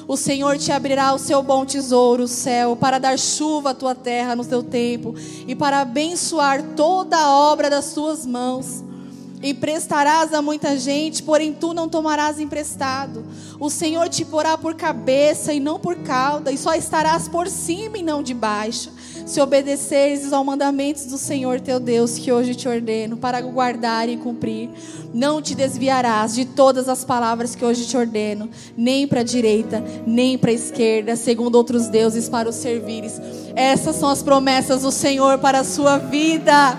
O 0.08 0.16
Senhor 0.16 0.58
te 0.58 0.72
abrirá 0.72 1.14
o 1.14 1.20
seu 1.20 1.44
bom 1.44 1.66
tesouro, 1.66 2.24
o 2.24 2.28
céu, 2.30 2.78
para 2.78 2.98
dar 2.98 3.20
chuva 3.20 3.72
à 3.72 3.74
tua 3.74 3.94
terra 3.94 4.38
no 4.38 4.46
teu 4.46 4.64
tempo 4.64 5.14
e 5.46 5.54
para 5.54 5.82
abençoar 5.82 6.64
toda 6.78 7.18
a 7.18 7.30
obra 7.30 7.70
das 7.70 7.92
tuas 7.92 8.26
mãos. 8.26 8.86
Emprestarás 9.44 10.34
a 10.34 10.42
muita 10.42 10.78
gente, 10.80 11.22
porém 11.22 11.54
tu 11.54 11.74
não 11.74 11.90
tomarás 11.90 12.40
emprestado. 12.40 13.26
O 13.60 13.70
Senhor 13.70 14.08
te 14.08 14.24
porá 14.24 14.58
por 14.58 14.76
cabeça 14.76 15.54
e 15.54 15.60
não 15.60 15.78
por 15.78 15.98
cauda, 15.98 16.54
e 16.54 16.58
só 16.58 16.74
estarás 16.74 17.28
por 17.28 17.48
cima 17.50 17.98
e 17.98 18.02
não 18.04 18.24
debaixo. 18.24 18.90
Se 19.26 19.42
obedeceres 19.42 20.32
aos 20.32 20.46
mandamentos 20.46 21.06
do 21.06 21.18
Senhor 21.18 21.60
teu 21.60 21.80
Deus, 21.80 22.18
que 22.18 22.32
hoje 22.32 22.56
te 22.56 22.68
ordeno, 22.68 23.18
para 23.18 23.42
guardar 23.42 24.08
e 24.10 24.18
cumprir, 24.18 24.70
não 25.14 25.42
te 25.42 25.56
desviarás 25.56 26.36
de 26.36 26.46
todas 26.46 26.88
as 26.88 27.04
palavras 27.04 27.56
que 27.56 27.66
hoje 27.66 27.86
te 27.86 27.98
ordeno, 27.98 28.50
nem 28.76 29.08
para 29.08 29.22
a 29.22 29.24
direita, 29.24 29.84
nem 30.06 30.38
para 30.38 30.52
a 30.52 30.54
esquerda, 30.54 31.16
segundo 31.16 31.56
outros 31.56 31.88
deuses 31.88 32.30
para 32.30 32.50
os 32.50 32.56
servires. 32.56 33.20
Essas 33.56 33.96
são 33.96 34.10
as 34.10 34.22
promessas 34.22 34.82
do 34.82 34.92
Senhor 34.92 35.38
para 35.40 35.60
a 35.60 35.64
sua 35.64 35.98
vida. 35.98 36.78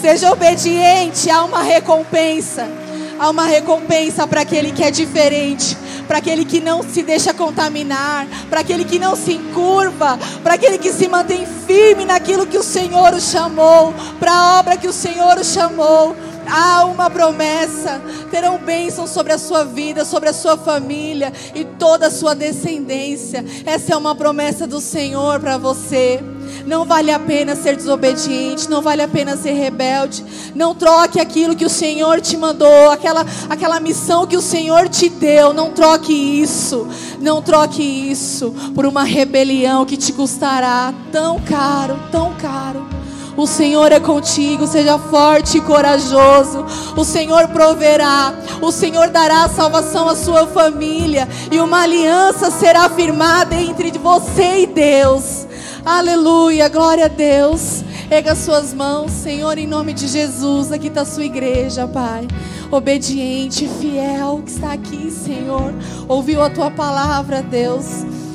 Seja 0.00 0.32
obediente, 0.32 1.28
há 1.28 1.44
uma 1.44 1.62
recompensa. 1.62 2.79
Há 3.20 3.28
uma 3.28 3.44
recompensa 3.44 4.26
para 4.26 4.40
aquele 4.40 4.72
que 4.72 4.82
é 4.82 4.90
diferente, 4.90 5.76
para 6.08 6.16
aquele 6.16 6.42
que 6.42 6.58
não 6.58 6.82
se 6.82 7.02
deixa 7.02 7.34
contaminar, 7.34 8.26
para 8.48 8.60
aquele 8.60 8.82
que 8.82 8.98
não 8.98 9.14
se 9.14 9.34
encurva, 9.34 10.18
para 10.42 10.54
aquele 10.54 10.78
que 10.78 10.90
se 10.90 11.06
mantém 11.06 11.44
firme 11.66 12.06
naquilo 12.06 12.46
que 12.46 12.56
o 12.56 12.62
Senhor 12.62 13.12
o 13.12 13.20
chamou, 13.20 13.92
para 14.18 14.32
a 14.32 14.58
obra 14.58 14.78
que 14.78 14.88
o 14.88 14.92
Senhor 14.92 15.36
o 15.36 15.44
chamou. 15.44 16.16
Há 16.50 16.86
uma 16.86 17.10
promessa, 17.10 18.00
terão 18.30 18.56
bênçãos 18.56 19.10
sobre 19.10 19.34
a 19.34 19.38
sua 19.38 19.66
vida, 19.66 20.02
sobre 20.06 20.30
a 20.30 20.32
sua 20.32 20.56
família 20.56 21.30
e 21.54 21.62
toda 21.62 22.06
a 22.06 22.10
sua 22.10 22.34
descendência. 22.34 23.44
Essa 23.66 23.92
é 23.92 23.96
uma 23.98 24.14
promessa 24.14 24.66
do 24.66 24.80
Senhor 24.80 25.38
para 25.40 25.58
você. 25.58 26.24
Não 26.66 26.84
vale 26.84 27.10
a 27.10 27.18
pena 27.18 27.56
ser 27.56 27.76
desobediente, 27.76 28.68
não 28.68 28.82
vale 28.82 29.02
a 29.02 29.08
pena 29.08 29.36
ser 29.36 29.52
rebelde. 29.52 30.24
Não 30.54 30.74
troque 30.74 31.20
aquilo 31.20 31.56
que 31.56 31.64
o 31.64 31.70
Senhor 31.70 32.20
te 32.20 32.36
mandou, 32.36 32.90
aquela, 32.90 33.24
aquela 33.48 33.80
missão 33.80 34.26
que 34.26 34.36
o 34.36 34.42
Senhor 34.42 34.88
te 34.88 35.08
deu. 35.08 35.52
Não 35.52 35.70
troque 35.70 36.12
isso, 36.12 36.86
não 37.20 37.40
troque 37.42 37.82
isso 37.82 38.54
por 38.74 38.86
uma 38.86 39.04
rebelião 39.04 39.84
que 39.84 39.96
te 39.96 40.12
custará 40.12 40.92
tão 41.10 41.40
caro, 41.40 41.98
tão 42.10 42.34
caro. 42.34 43.00
O 43.36 43.46
Senhor 43.46 43.90
é 43.92 44.00
contigo, 44.00 44.66
seja 44.66 44.98
forte 44.98 45.58
e 45.58 45.60
corajoso. 45.60 46.64
O 46.96 47.04
Senhor 47.04 47.48
proverá, 47.48 48.34
o 48.60 48.70
Senhor 48.70 49.08
dará 49.08 49.48
salvação 49.48 50.08
à 50.08 50.16
sua 50.16 50.46
família, 50.46 51.28
e 51.50 51.58
uma 51.58 51.82
aliança 51.82 52.50
será 52.50 52.88
firmada 52.90 53.54
entre 53.54 53.92
você 53.92 54.62
e 54.62 54.66
Deus. 54.66 55.39
Aleluia, 55.84 56.68
glória 56.68 57.06
a 57.06 57.08
Deus. 57.08 57.82
Erga 58.10 58.34
suas 58.34 58.74
mãos, 58.74 59.10
Senhor, 59.12 59.56
em 59.56 59.66
nome 59.66 59.94
de 59.94 60.08
Jesus. 60.08 60.70
Aqui 60.70 60.88
está 60.88 61.02
a 61.02 61.06
sua 61.06 61.24
igreja, 61.24 61.88
Pai. 61.88 62.28
Obediente, 62.70 63.66
fiel, 63.80 64.42
que 64.44 64.50
está 64.50 64.72
aqui, 64.72 65.10
Senhor. 65.10 65.72
Ouviu 66.06 66.42
a 66.42 66.50
tua 66.50 66.70
palavra, 66.70 67.42
Deus. 67.42 67.86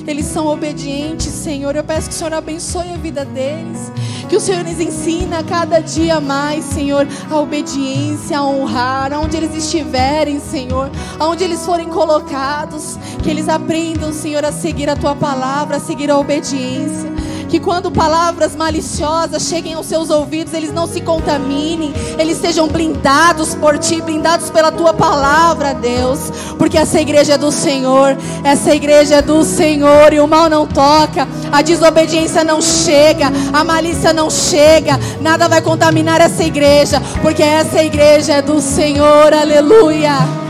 Eles 0.07 0.25
são 0.25 0.47
obedientes, 0.47 1.27
Senhor. 1.27 1.75
Eu 1.75 1.83
peço 1.83 2.09
que 2.09 2.15
o 2.15 2.17
Senhor 2.17 2.33
abençoe 2.33 2.91
a 2.91 2.97
vida 2.97 3.23
deles. 3.23 3.91
Que 4.27 4.35
o 4.35 4.39
Senhor 4.39 4.63
lhes 4.63 4.79
ensina 4.79 5.43
cada 5.43 5.79
dia 5.79 6.19
mais, 6.19 6.65
Senhor, 6.65 7.07
a 7.29 7.39
obediência, 7.39 8.39
a 8.39 8.43
honrar, 8.43 9.13
aonde 9.13 9.37
eles 9.37 9.55
estiverem, 9.55 10.39
Senhor, 10.39 10.89
aonde 11.19 11.43
eles 11.43 11.63
forem 11.63 11.89
colocados. 11.89 12.97
Que 13.21 13.29
eles 13.29 13.47
aprendam, 13.47 14.11
Senhor, 14.11 14.43
a 14.43 14.51
seguir 14.51 14.89
a 14.89 14.95
tua 14.95 15.15
palavra, 15.15 15.77
a 15.77 15.79
seguir 15.79 16.09
a 16.09 16.17
obediência 16.17 17.24
que 17.55 17.59
quando 17.61 17.89
palavras 17.89 18.53
maliciosas 18.53 19.43
cheguem 19.43 19.75
aos 19.75 19.85
seus 19.85 20.09
ouvidos, 20.09 20.53
eles 20.53 20.73
não 20.73 20.85
se 20.85 20.99
contaminem, 20.99 21.93
eles 22.19 22.37
sejam 22.37 22.67
blindados 22.67 23.55
por 23.55 23.77
ti, 23.77 24.01
blindados 24.01 24.49
pela 24.49 24.73
tua 24.73 24.93
palavra, 24.93 25.73
Deus, 25.73 26.19
porque 26.57 26.77
essa 26.77 26.99
igreja 26.99 27.35
é 27.35 27.37
do 27.37 27.53
Senhor, 27.53 28.17
essa 28.43 28.75
igreja 28.75 29.15
é 29.15 29.21
do 29.21 29.41
Senhor 29.45 30.11
e 30.11 30.19
o 30.19 30.27
mal 30.27 30.49
não 30.49 30.67
toca, 30.67 31.25
a 31.49 31.61
desobediência 31.61 32.43
não 32.43 32.61
chega, 32.61 33.31
a 33.53 33.63
malícia 33.63 34.11
não 34.11 34.29
chega, 34.29 34.99
nada 35.21 35.47
vai 35.47 35.61
contaminar 35.61 36.19
essa 36.19 36.43
igreja, 36.43 37.01
porque 37.21 37.41
essa 37.41 37.81
igreja 37.81 38.33
é 38.33 38.41
do 38.41 38.59
Senhor, 38.59 39.33
aleluia. 39.33 40.44